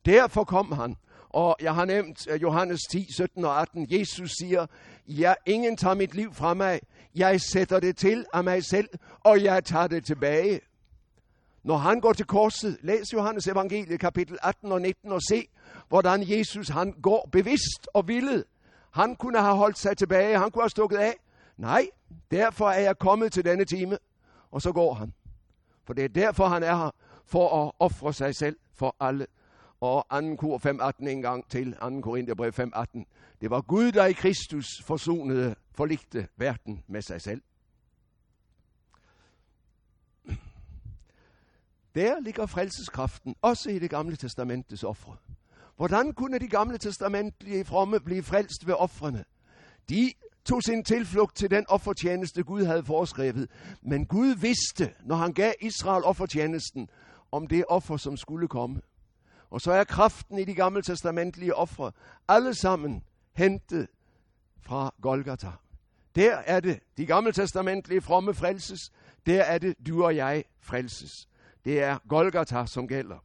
[0.05, 0.95] Derfor kom han.
[1.29, 3.87] Og jeg har nævnt øh, Johannes 10, 17 og 18.
[3.89, 4.65] Jesus siger,
[5.07, 6.79] ja, ingen tager mit liv fra mig.
[7.15, 10.59] Jeg sætter det til af mig selv, og jeg tager det tilbage.
[11.63, 15.47] Når han går til korset, læs Johannes evangeliet kapitel 18 og 19 og se,
[15.89, 18.43] hvordan Jesus han går bevidst og villet.
[18.91, 21.13] Han kunne have holdt sig tilbage, han kunne have stukket af.
[21.57, 21.87] Nej,
[22.31, 23.97] derfor er jeg kommet til denne time.
[24.51, 25.13] Og så går han.
[25.83, 26.91] For det er derfor, han er her,
[27.25, 29.27] for at ofre sig selv for alle.
[29.81, 30.35] Og 2.
[30.35, 30.57] kor
[31.01, 32.01] 5.18 en gang til, 2.
[32.01, 33.03] Korintherbrev 5.18.
[33.41, 37.41] Det var Gud, der i Kristus forsonede, forligte verden med sig selv.
[41.95, 45.15] Der ligger frelseskraften, også i det gamle testamentets ofre.
[45.75, 49.25] Hvordan kunne de gamle testamentlige fromme blive frelst ved ofrene?
[49.89, 50.13] De
[50.45, 53.49] tog sin tilflugt til den offertjeneste, Gud havde foreskrevet.
[53.81, 56.89] Men Gud vidste, når han gav Israel offertjenesten,
[57.31, 58.81] om det offer, som skulle komme.
[59.49, 61.91] Og så er kraften i de gamle testamentlige ofre
[62.27, 63.03] alle sammen
[63.33, 63.87] hentet
[64.61, 65.51] fra Golgata.
[66.15, 68.79] Der er det, de gamle testamentlige fromme frelses.
[69.25, 71.27] Der er det, du og jeg frelses.
[71.65, 73.17] Det er Golgata, som gælder.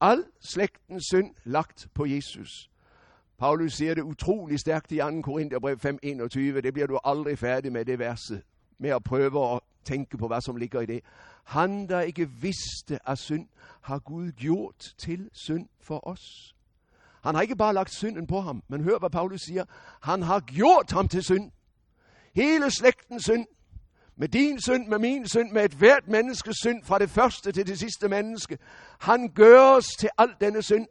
[0.00, 2.70] Al slægtens synd lagt på Jesus.
[3.40, 5.22] Paulus siger det utrolig stærkt i 2.
[5.22, 6.38] Korintherbrev 5.21.
[6.60, 8.42] Det bliver du aldrig færdig med det verset.
[8.78, 11.00] Med at prøve at tænke på, hvad som ligger i det.
[11.44, 13.48] Han, der ikke vidste af synd,
[13.80, 16.54] har Gud gjort til synd for os.
[17.24, 19.64] Han har ikke bare lagt synden på ham, men hør, hvad Paulus siger.
[20.02, 21.50] Han har gjort ham til synd.
[22.34, 23.46] Hele slægtens synd.
[24.16, 27.66] Med din synd, med min synd, med et hvert menneskes synd, fra det første til
[27.66, 28.58] det sidste menneske.
[28.98, 30.86] Han gør os til al denne synd.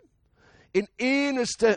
[0.74, 1.76] En eneste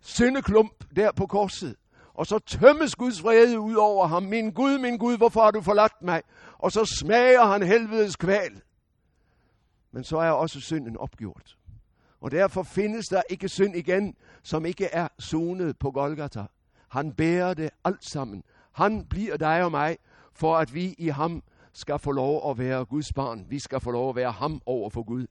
[0.00, 1.76] syndeklump der på korset.
[2.14, 4.22] Og så tømmes Guds vrede ud over ham.
[4.22, 6.22] Min Gud, min Gud, hvorfor har du forladt mig?
[6.58, 8.62] Og så smager han helvedes kval.
[9.92, 11.56] Men så er også synden opgjort.
[12.20, 16.46] Og derfor findes der ikke synd igen, som ikke er sonet på Golgata.
[16.88, 18.42] Han bærer det alt sammen.
[18.72, 19.98] Han bliver dig og mig,
[20.32, 23.46] for at vi i ham skal få lov at være Guds barn.
[23.48, 25.26] Vi skal få lov at være ham over for Gud.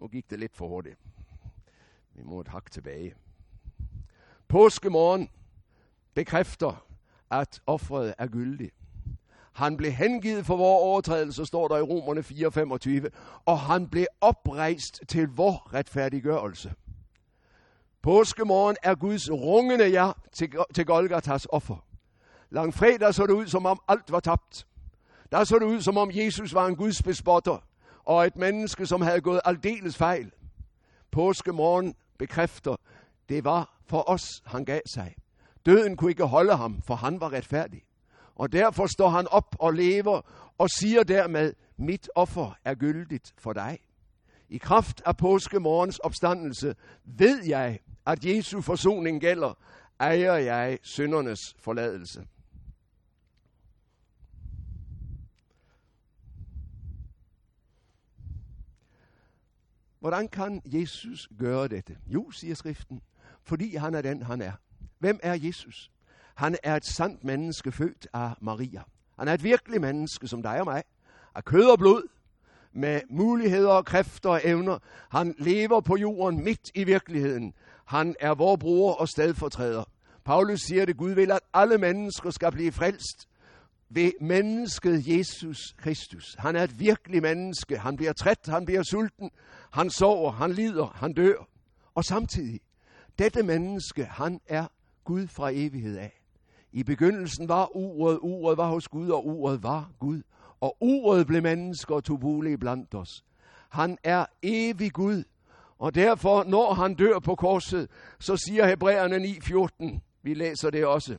[0.00, 0.98] Nu gik det lidt for hurtigt.
[2.14, 3.14] Vi må et hak tilbage.
[4.48, 5.28] Påskemorgen
[6.14, 6.86] bekræfter,
[7.30, 8.74] at offret er gyldigt.
[9.52, 13.08] Han blev hengivet for vores overtrædelse, står der i Romerne 4:25,
[13.46, 16.74] og han blev oprejst til vor retfærdiggørelse.
[18.02, 21.84] Påskemorgen er Guds rungende ja til, til Golgatas offer.
[22.50, 24.66] Langfredag så det ud, som om alt var tabt.
[25.32, 27.58] Der så det ud, som om Jesus var en Guds bespotter,
[28.04, 30.32] og et menneske, som havde gået aldeles fejl.
[31.12, 32.76] Påskemorgen bekræfter,
[33.28, 35.14] det var for os, han gav sig.
[35.66, 37.82] Døden kunne ikke holde ham, for han var retfærdig.
[38.34, 40.20] Og derfor står han op og lever
[40.58, 43.78] og siger dermed, mit offer er gyldigt for dig.
[44.48, 49.58] I kraft af påskemorgens opstandelse ved jeg, at Jesu forsoning gælder,
[50.00, 52.26] ejer jeg syndernes forladelse.
[60.02, 61.96] Hvordan kan Jesus gøre dette?
[62.06, 63.00] Jo, siger skriften,
[63.42, 64.52] fordi han er den, han er.
[64.98, 65.90] Hvem er Jesus?
[66.34, 68.82] Han er et sandt menneske født af Maria.
[69.18, 70.82] Han er et virkelig menneske som dig og mig.
[71.34, 72.08] Af kød og blod,
[72.72, 74.78] med muligheder, kræfter og evner.
[75.10, 77.54] Han lever på jorden midt i virkeligheden.
[77.84, 79.84] Han er vor bror og stedfortræder.
[80.24, 83.28] Paulus siger det, Gud vil, at alle mennesker skal blive frelst
[83.94, 86.36] ved mennesket Jesus Kristus.
[86.38, 87.78] Han er et virkelig menneske.
[87.78, 89.30] Han bliver træt, han bliver sulten,
[89.72, 91.48] han sover, han lider, han dør.
[91.94, 92.60] Og samtidig,
[93.18, 94.66] dette menneske, han er
[95.04, 96.20] Gud fra evighed af.
[96.72, 100.22] I begyndelsen var ordet, ordet var hos Gud, og ordet var Gud.
[100.60, 103.24] Og ordet blev menneske og tog bolig blandt os.
[103.68, 105.24] Han er evig Gud.
[105.78, 107.90] Og derfor, når han dør på korset,
[108.20, 111.18] så siger Hebræerne 9:14, vi læser det også,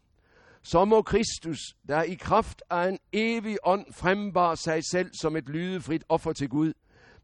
[0.64, 5.50] så må Kristus, der i kraft af en evig ånd frembar sig selv som et
[5.50, 6.74] lydefrit offer til Gud,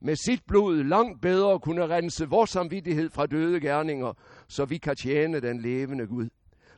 [0.01, 4.13] med sit blod langt bedre kunne rense vores samvittighed fra døde gerninger,
[4.47, 6.29] så vi kan tjene den levende Gud.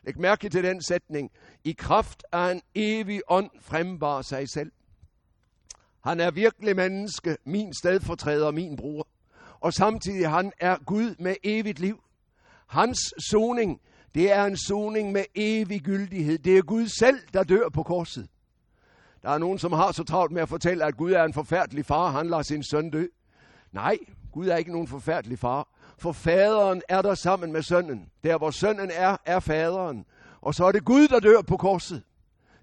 [0.03, 1.31] Læg mærke til den sætning.
[1.63, 4.71] I kraft af en evig ånd frembar sig selv.
[6.03, 9.07] Han er virkelig menneske, min stedfortræder, min bror.
[9.59, 12.03] Og samtidig han er Gud med evigt liv.
[12.67, 12.99] Hans
[13.31, 13.81] soning,
[14.15, 16.37] det er en soning med evig gyldighed.
[16.37, 18.27] Det er Gud selv, der dør på korset.
[19.23, 21.85] Der er nogen, som har så travlt med at fortælle, at Gud er en forfærdelig
[21.85, 23.05] far, han lader sin søn dø.
[23.71, 23.97] Nej,
[24.31, 25.67] Gud er ikke nogen forfærdelig far.
[25.97, 28.09] For faderen er der sammen med sønnen.
[28.23, 30.05] Der hvor sønnen er, er faderen.
[30.41, 32.03] Og så er det Gud, der dør på korset.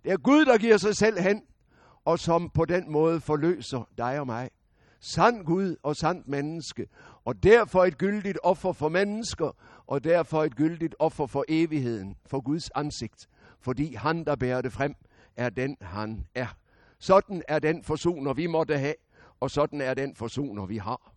[0.04, 1.42] Det er Gud, der giver sig selv hen,
[2.04, 4.50] og som på den måde forløser dig og mig.
[5.00, 6.86] Sand Gud og sandt menneske,
[7.28, 9.56] og derfor et gyldigt offer for mennesker,
[9.86, 13.28] og derfor et gyldigt offer for evigheden, for Guds ansigt,
[13.60, 14.94] fordi han, der bærer det frem,
[15.36, 16.56] er den, han er.
[16.98, 18.94] Sådan er den forsoner, vi måtte have,
[19.40, 21.14] og sådan er den forsoner, vi har.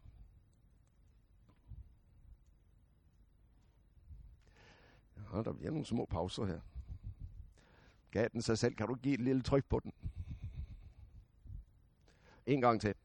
[5.33, 6.59] Ja, der bliver nogle små pauser her.
[8.11, 8.75] Gav den sig selv.
[8.75, 9.93] Kan du give et lille tryk på den?
[12.45, 12.95] En gang til.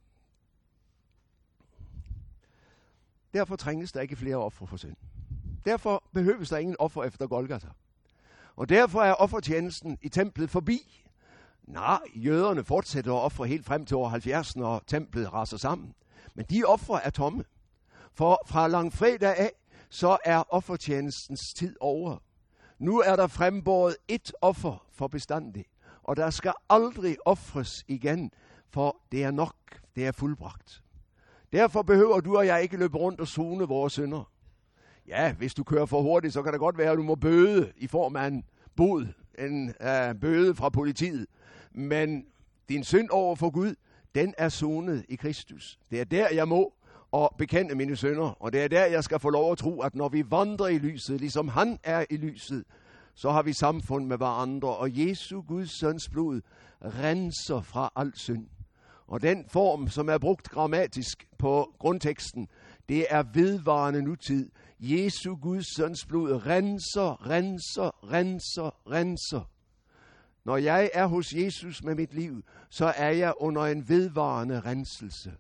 [3.37, 4.97] Derfor trænges der ikke flere ofre for synd.
[5.65, 7.67] Derfor behøves der ingen offer efter Golgata.
[8.57, 11.09] Og derfor er offertjenesten i templet forbi.
[11.63, 15.95] Nej, jøderne fortsætter at ofre helt frem til år 70, når templet raser sammen.
[16.35, 17.45] Men de ofre er tomme.
[18.15, 19.53] For fra langfredag af,
[19.91, 22.19] så er offertjenestens tid over.
[22.79, 25.65] Nu er der frembåret et offer for bestandig,
[26.03, 28.31] og der skal aldrig ofres igen,
[28.71, 29.57] for det er nok,
[29.97, 30.83] det er fuldbragt.
[31.57, 34.31] Derfor behøver du og jeg ikke løbe rundt og zone vores synder.
[35.09, 37.73] Ja, hvis du kører for hurtigt, så kan det godt være, at du må bøde
[37.77, 38.45] i form af en
[38.77, 39.07] bod,
[39.39, 41.27] en uh, bøde fra politiet.
[41.73, 42.27] Men
[42.69, 43.75] din synd over for Gud,
[44.15, 45.79] den er zonet i Kristus.
[45.91, 46.73] Det er der, jeg må
[47.13, 48.43] og bekende mine sønder.
[48.43, 50.79] Og det er der, jeg skal få lov at tro, at når vi vandrer i
[50.79, 52.65] lyset, ligesom han er i lyset,
[53.15, 54.77] så har vi samfund med hverandre.
[54.77, 56.41] Og Jesu Guds søns blod
[56.81, 58.47] renser fra al synd.
[59.07, 62.49] Og den form, som er brugt grammatisk på grundteksten,
[62.89, 64.51] det er vedvarende nutid.
[64.81, 69.51] Jesu Guds søns blod renser, renser, renser, renser.
[70.45, 75.33] Når jeg er hos Jesus med mit liv, så er jeg under en vedvarende renselse.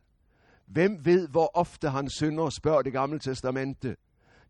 [0.66, 3.96] Hvem ved, hvor ofte han synder, spørger det gamle testamente.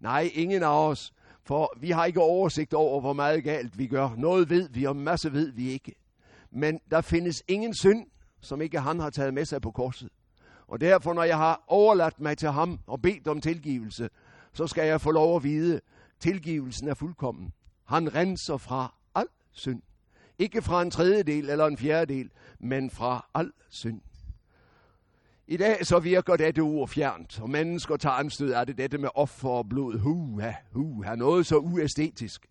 [0.00, 1.12] Nej, ingen af os,
[1.44, 4.10] for vi har ikke oversigt over, hvor meget galt vi gør.
[4.16, 5.94] Noget ved vi, og masse ved vi ikke.
[6.50, 8.06] Men der findes ingen synd,
[8.41, 10.09] som ikke han har taget med sig på korset.
[10.68, 14.09] Og derfor, når jeg har overladt mig til ham og bedt om tilgivelse,
[14.53, 15.82] så skal jeg få lov at vide, at
[16.20, 17.53] tilgivelsen er fuldkommen.
[17.84, 19.82] Han renser fra al synd.
[20.39, 24.01] Ikke fra en tredjedel eller en fjerdedel, men fra al synd.
[25.49, 29.09] I dag så virker dette ord fjernt, og mennesker tager anstød af det, dette med
[29.14, 29.99] offer og blod.
[29.99, 32.47] Huha, huha, noget så uæstetisk.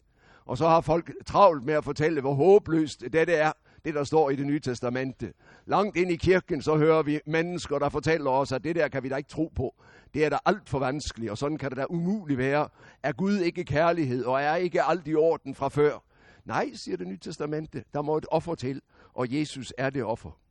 [0.45, 3.51] Og så har folk travlt med at fortælle, hvor håbløst dette er,
[3.85, 5.33] det der står i det nye testamente.
[5.65, 9.03] Langt ind i kirken, så hører vi mennesker, der fortæller os, at det der kan
[9.03, 9.75] vi da ikke tro på.
[10.13, 12.69] Det er da alt for vanskeligt, og sådan kan det da umuligt være.
[13.03, 16.03] Er Gud ikke kærlighed, og er ikke alt i orden fra før?
[16.45, 18.81] Nej, siger det nye testamente, der må et offer til,
[19.13, 20.44] og Jesus er det offer.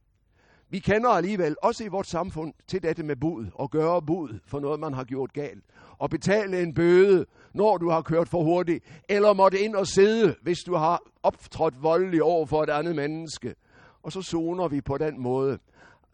[0.75, 4.61] Vi kender alligevel, også i vores samfund, til dette med bud og gøre bud for
[4.61, 5.65] noget, man har gjort galt.
[5.99, 10.37] Og betale en bøde, når du har kørt for hurtigt, eller måtte ind og sidde,
[10.43, 13.55] hvis du har optrådt voldeligt over for et andet menneske.
[14.03, 15.59] Og så zoner vi på den måde.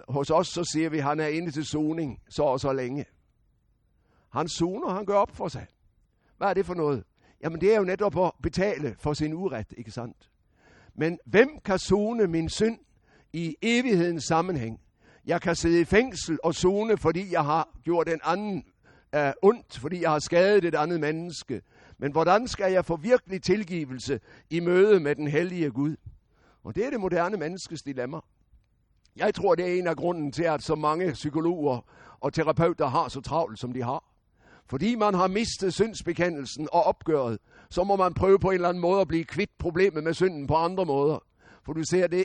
[0.08, 3.04] Hos os så siger vi, at han er inde til zoning så og så længe.
[4.32, 5.66] Han zoner, han gør op for sig.
[6.36, 7.04] Hvad er det for noget?
[7.42, 10.30] Jamen det er jo netop at betale for sin uret, ikke sandt?
[10.94, 12.78] Men hvem kan zone min synd
[13.32, 14.80] i evighedens sammenhæng?
[15.26, 18.64] Jeg kan sidde i fængsel og zone, fordi jeg har gjort en anden
[19.16, 21.62] uh, ondt, fordi jeg har skadet et andet menneske.
[21.98, 24.20] Men hvordan skal jeg få virkelig tilgivelse
[24.50, 25.96] i møde med den hellige Gud?
[26.64, 28.18] Og det er det moderne menneskes dilemma.
[29.16, 31.80] Jeg tror, det er en af grunden til, at så mange psykologer
[32.20, 34.04] og terapeuter har så travlt, som de har.
[34.66, 37.38] Fordi man har mistet syndsbekendelsen og opgøret,
[37.70, 40.46] så må man prøve på en eller anden måde at blive kvitt problemet med synden
[40.46, 41.24] på andre måder.
[41.64, 42.24] For du ser det,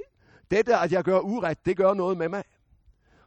[0.51, 2.43] dette at jeg gør uret, det gør noget med mig.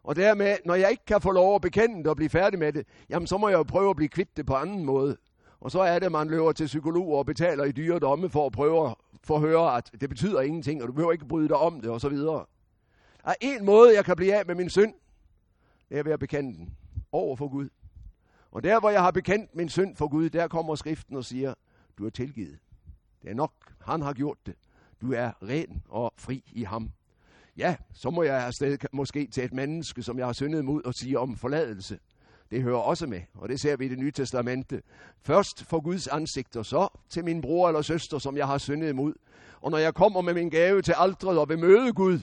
[0.03, 2.73] Og dermed, når jeg ikke kan få lov at bekende det og blive færdig med
[2.73, 5.17] det, jamen så må jeg jo prøve at blive kvitt det på anden måde.
[5.61, 8.47] Og så er det, at man løber til psykologer og betaler i dyre domme for
[8.47, 8.95] at prøve at
[9.25, 12.01] få høre, at det betyder ingenting, og du behøver ikke bryde dig om det, og
[12.01, 12.45] så videre.
[13.25, 14.95] Der er en måde, jeg kan blive af med min synd.
[15.89, 16.77] Det er ved at bekende den
[17.13, 17.69] over for Gud.
[18.51, 21.55] Og der, hvor jeg har bekendt min synd for Gud, der kommer skriften og siger,
[21.99, 22.59] du er tilgivet.
[23.23, 23.53] Det er nok.
[23.81, 24.55] Han har gjort det.
[25.01, 26.91] Du er ren og fri i ham.
[27.59, 30.95] Ja, så må jeg afsted måske til et menneske, som jeg har syndet mod, og
[30.95, 31.99] sige om forladelse.
[32.51, 34.83] Det hører også med, og det ser vi i det nye testamente.
[35.23, 38.89] Først for Guds ansigt, og så til min bror eller søster, som jeg har syndet
[38.89, 39.15] imod.
[39.61, 42.19] Og når jeg kommer med min gave til aldret og vil møde Gud,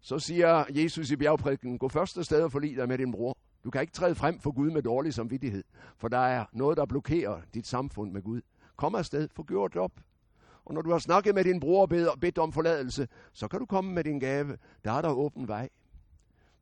[0.00, 3.38] så siger Jesus i bjergprædiken, gå først afsted og forlig dig med din bror.
[3.64, 5.64] Du kan ikke træde frem for Gud med dårlig samvittighed,
[5.98, 8.40] for der er noget, der blokerer dit samfund med Gud.
[8.76, 9.92] Kom afsted, få gjort det op.
[10.66, 13.66] Og når du har snakket med din bror og bedt om forladelse, så kan du
[13.66, 14.58] komme med din gave.
[14.84, 15.68] Der er der åben vej.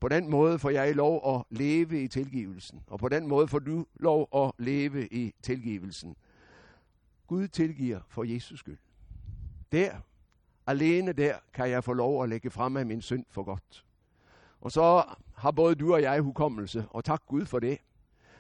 [0.01, 3.59] På den måde får jeg lov at leve i tilgivelsen, og på den måde får
[3.59, 6.17] du lov at leve i tilgivelsen.
[7.27, 8.79] Gud tilgiver for Jesus skyld.
[9.73, 9.91] Der,
[10.67, 13.85] alene der, kan jeg få lov at lægge frem af min synd for godt.
[14.61, 17.79] Og så har både du og jeg hukommelse, og tak Gud for det.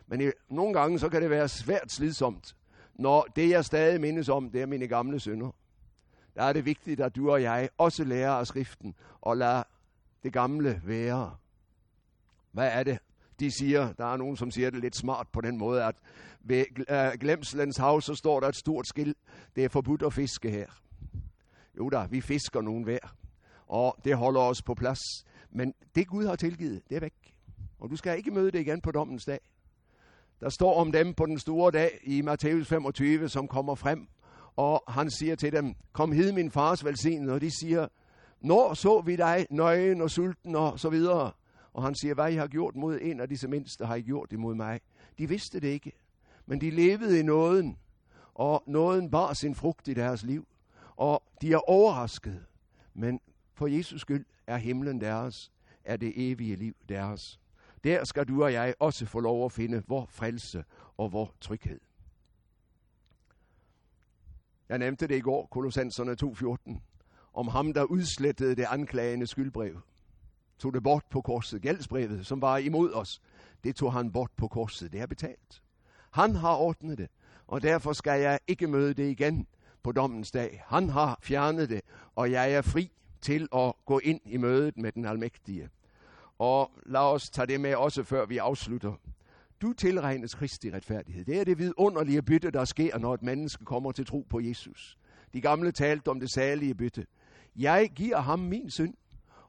[0.06, 2.56] Men i, nogle gange så kan det være svært slidsomt,
[2.94, 5.50] når det jeg stadig mindes om, det er mine gamle synder.
[6.34, 9.62] Der er det vigtigt, at du og jeg også lærer af skriften og lader
[10.22, 11.36] det gamle være.
[12.52, 12.98] Hvad er det?
[13.40, 15.94] De siger, der er nogen, som siger det lidt smart på den måde, at
[16.40, 19.18] ved øh, Glemslens hav, så står der et stort skilt.
[19.56, 20.66] Det er forbudt at fiske her.
[21.78, 23.14] Jo da, vi fisker nogen hver.
[23.66, 25.00] Og det holder os på plads.
[25.50, 27.34] Men det Gud har tilgivet, det er væk.
[27.78, 29.40] Og du skal ikke møde det igen på dommens dag.
[30.40, 34.08] Der står om dem på den store dag i Matthæus 25, som kommer frem.
[34.56, 37.32] Og han siger til dem, kom hid min fars velsignede.
[37.32, 37.88] Og de siger,
[38.40, 41.30] når så vi dig nøgen og sulten og så videre.
[41.72, 44.32] Og han siger, hvad I har gjort mod en af disse mindste, har I gjort
[44.32, 44.80] imod mig.
[45.18, 45.92] De vidste det ikke,
[46.46, 47.78] men de levede i nåden,
[48.34, 50.46] og nåden bar sin frugt i deres liv.
[50.96, 52.44] Og de er overrasket,
[52.94, 53.20] men
[53.54, 55.52] for Jesus skyld er himlen deres,
[55.84, 57.40] er det evige liv deres.
[57.84, 60.64] Der skal du og jeg også få lov at finde vor frelse
[60.96, 61.80] og vor tryghed.
[64.68, 66.80] Jeg nævnte det i går, Kolossenserne 2.14,
[67.34, 69.80] om ham, der udslettede det anklagende skyldbrev
[70.58, 71.62] tog det bort på korset.
[71.62, 73.20] Gældsbrevet, som var imod os,
[73.64, 74.92] det tog han bort på korset.
[74.92, 75.62] Det er betalt.
[76.10, 77.08] Han har ordnet det,
[77.46, 79.46] og derfor skal jeg ikke møde det igen
[79.82, 80.64] på dommens dag.
[80.66, 81.80] Han har fjernet det,
[82.14, 85.68] og jeg er fri til at gå ind i mødet med den almægtige.
[86.38, 88.94] Og lad os tage det med også, før vi afslutter.
[89.62, 91.24] Du tilregnes Kristi retfærdighed.
[91.24, 94.98] Det er det vidunderlige bytte, der sker, når et menneske kommer til tro på Jesus.
[95.32, 97.06] De gamle talte om det salige bytte.
[97.56, 98.94] Jeg giver ham min synd,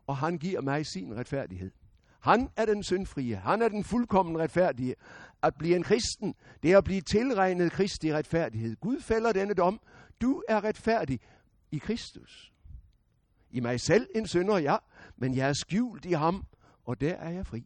[0.07, 1.71] og han giver mig sin retfærdighed.
[2.19, 3.35] Han er den syndfrie.
[3.35, 4.95] Han er den fuldkommen retfærdige.
[5.43, 8.75] At blive en kristen, det er at blive tilregnet Kristi retfærdighed.
[8.75, 9.79] Gud fælder denne dom.
[10.21, 11.19] Du er retfærdig
[11.71, 12.53] i Kristus.
[13.51, 14.77] I mig selv en synder, ja,
[15.17, 16.45] men jeg er skjult i ham,
[16.85, 17.63] og der er jeg fri.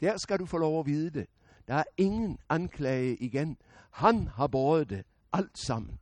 [0.00, 1.26] Der skal du få lov at vide det.
[1.68, 3.56] Der er ingen anklage igen.
[3.90, 5.98] Han har båret det alt sammen,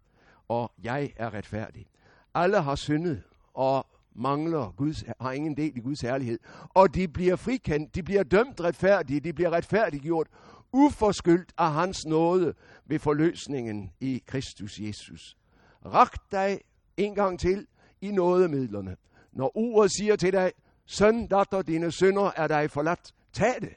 [0.49, 1.87] og jeg er retfærdig.
[2.35, 3.23] Alle har syndet
[3.55, 6.39] og mangler Guds, har ingen del i Guds herlighed.
[6.69, 10.29] Og de bliver frikendt, de bliver dømt retfærdige, de bliver retfærdiggjort,
[10.73, 12.55] uforskyldt af hans nåde
[12.87, 15.37] ved forløsningen i Kristus Jesus.
[15.85, 16.61] Rak dig
[16.97, 17.67] en gang til
[18.01, 18.97] i nådemidlerne.
[19.33, 20.53] Når ordet siger til dig,
[20.87, 23.75] søn, datter, dine sønder er dig forladt, tag det.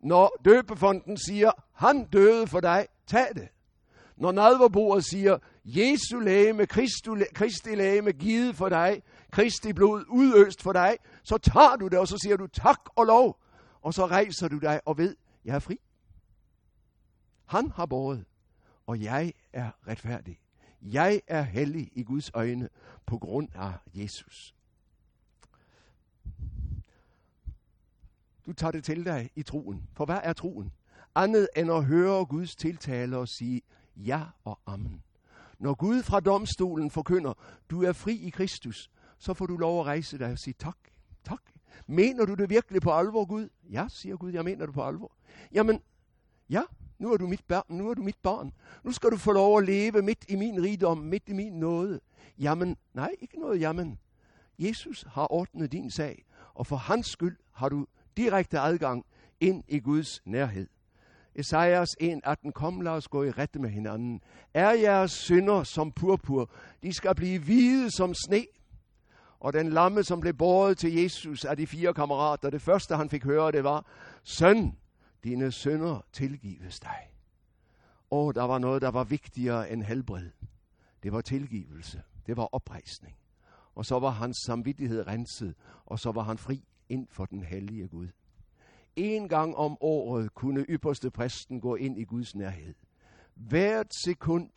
[0.00, 3.48] Når døbefonden siger, han døde for dig, tag det.
[4.16, 6.66] Når nadverbordet siger, Jesu læge,
[7.34, 12.08] Kristi læge givet for dig, Kristi blod udøst for dig, så tager du det, og
[12.08, 13.40] så siger du tak og lov,
[13.82, 15.80] og så rejser du dig og ved, jeg er fri.
[17.46, 18.24] Han har båret,
[18.86, 20.40] og jeg er retfærdig.
[20.82, 22.68] Jeg er hellig i Guds øjne
[23.06, 24.54] på grund af Jesus.
[28.46, 29.88] Du tager det til dig i troen.
[29.92, 30.72] For hvad er troen?
[31.14, 33.62] Andet end at høre Guds tiltale og sige
[33.96, 35.02] ja og amen.
[35.58, 37.32] Når Gud fra domstolen forkynder,
[37.70, 40.76] du er fri i Kristus, så får du lov at rejse dig og sige tak,
[41.24, 41.42] tak.
[41.86, 43.48] Mener du det virkelig på alvor, Gud?
[43.70, 45.12] Ja, siger Gud, jeg mener det på alvor.
[45.52, 45.80] Jamen,
[46.50, 46.62] ja,
[46.98, 48.52] nu er du mit barn, nu er du mit barn.
[48.84, 52.00] Nu skal du få lov at leve midt i min rigdom, midt i min nåde.
[52.38, 53.98] Jamen, nej, ikke noget jamen.
[54.58, 56.24] Jesus har ordnet din sag,
[56.54, 57.86] og for hans skyld har du
[58.16, 59.06] direkte adgang
[59.40, 60.68] ind i Guds nærhed.
[61.34, 64.20] Esajas 1:18, kom lad os gå i rette med hinanden.
[64.54, 66.50] Er jeres synder som purpur,
[66.82, 68.46] de skal blive hvide som sne.
[69.40, 73.10] Og den lamme, som blev båret til Jesus af de fire kammerater, det første han
[73.10, 73.86] fik høre, det var,
[74.22, 74.76] Søn,
[75.24, 76.98] dine synder tilgives dig.
[78.10, 80.30] Og der var noget, der var vigtigere end helbred.
[81.02, 82.02] Det var tilgivelse.
[82.26, 83.16] Det var oprejsning.
[83.74, 85.54] Og så var hans samvittighed renset,
[85.86, 88.08] og så var han fri ind for den hellige Gud.
[88.96, 92.74] En gang om året kunne ypperste præsten gå ind i Guds nærhed.
[93.34, 94.50] Hvert sekund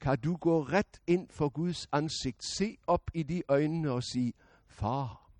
[0.00, 4.32] kan du gå ret ind for Guds ansigt, se op i de øjnene og sige,
[4.66, 5.30] Far,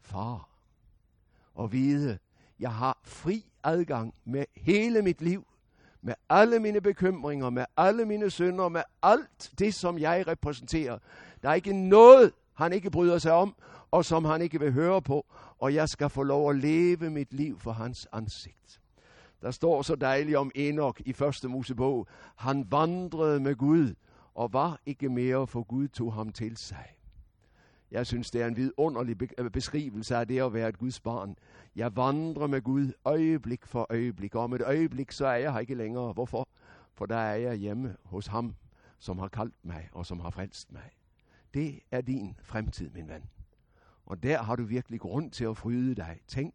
[0.00, 0.48] far.
[1.54, 2.18] Og vide,
[2.60, 5.46] jeg har fri adgang med hele mit liv,
[6.02, 10.98] med alle mine bekymringer, med alle mine synder, med alt det, som jeg repræsenterer.
[11.42, 13.54] Der er ikke noget, han ikke bryder sig om,
[13.90, 15.26] og som han ikke vil høre på,
[15.58, 18.80] og jeg skal få lov at leve mit liv for hans ansigt.
[19.42, 22.06] Der står så dejligt om Enoch i første Mosebog.
[22.36, 23.94] Han vandrede med Gud
[24.34, 26.96] og var ikke mere, for Gud tog ham til sig.
[27.90, 31.36] Jeg synes, det er en vidunderlig øh, beskrivelse af det at være et Guds barn.
[31.76, 35.60] Jeg vandrer med Gud øjeblik for øjeblik, og om et øjeblik, så er jeg her
[35.60, 36.12] ikke længere.
[36.12, 36.48] Hvorfor?
[36.94, 38.54] For der er jeg hjemme hos ham,
[38.98, 40.90] som har kaldt mig og som har frelst mig.
[41.54, 43.22] Det er din fremtid, min ven.
[44.06, 46.20] Og der har du virkelig grund til at fryde dig.
[46.26, 46.54] Tænk,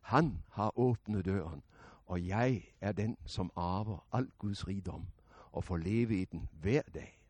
[0.00, 1.62] han har åbnet døren,
[2.06, 5.06] og jeg er den, som arver al Guds rigdom
[5.52, 7.20] og får leve i den hver dag.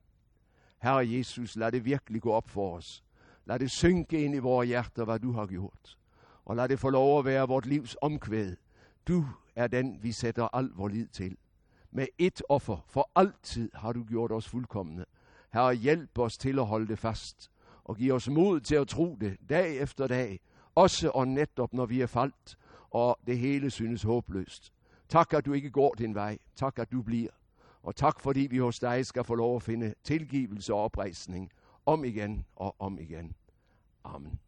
[0.78, 3.04] Herre Jesus, lad det virkelig gå op for os.
[3.44, 5.98] Lad det synke ind i vores hjerter, hvad du har gjort.
[6.44, 8.56] Og lad det få lov at være vort livs omkvæd.
[9.08, 9.24] Du
[9.56, 11.36] er den, vi sætter al vores lid til.
[11.90, 15.04] Med et offer for altid har du gjort os fuldkommende.
[15.52, 17.50] Herre, hjælp os til at holde det fast,
[17.84, 20.40] og giv os mod til at tro det dag efter dag,
[20.74, 22.58] også og netop når vi er faldt,
[22.90, 24.72] og det hele synes håbløst.
[25.08, 26.38] Tak, at du ikke går din vej.
[26.56, 27.30] Tak, at du bliver.
[27.82, 31.50] Og tak, fordi vi hos dig skal få lov at finde tilgivelse og oprejsning
[31.86, 33.34] om igen og om igen.
[34.04, 34.40] Amen.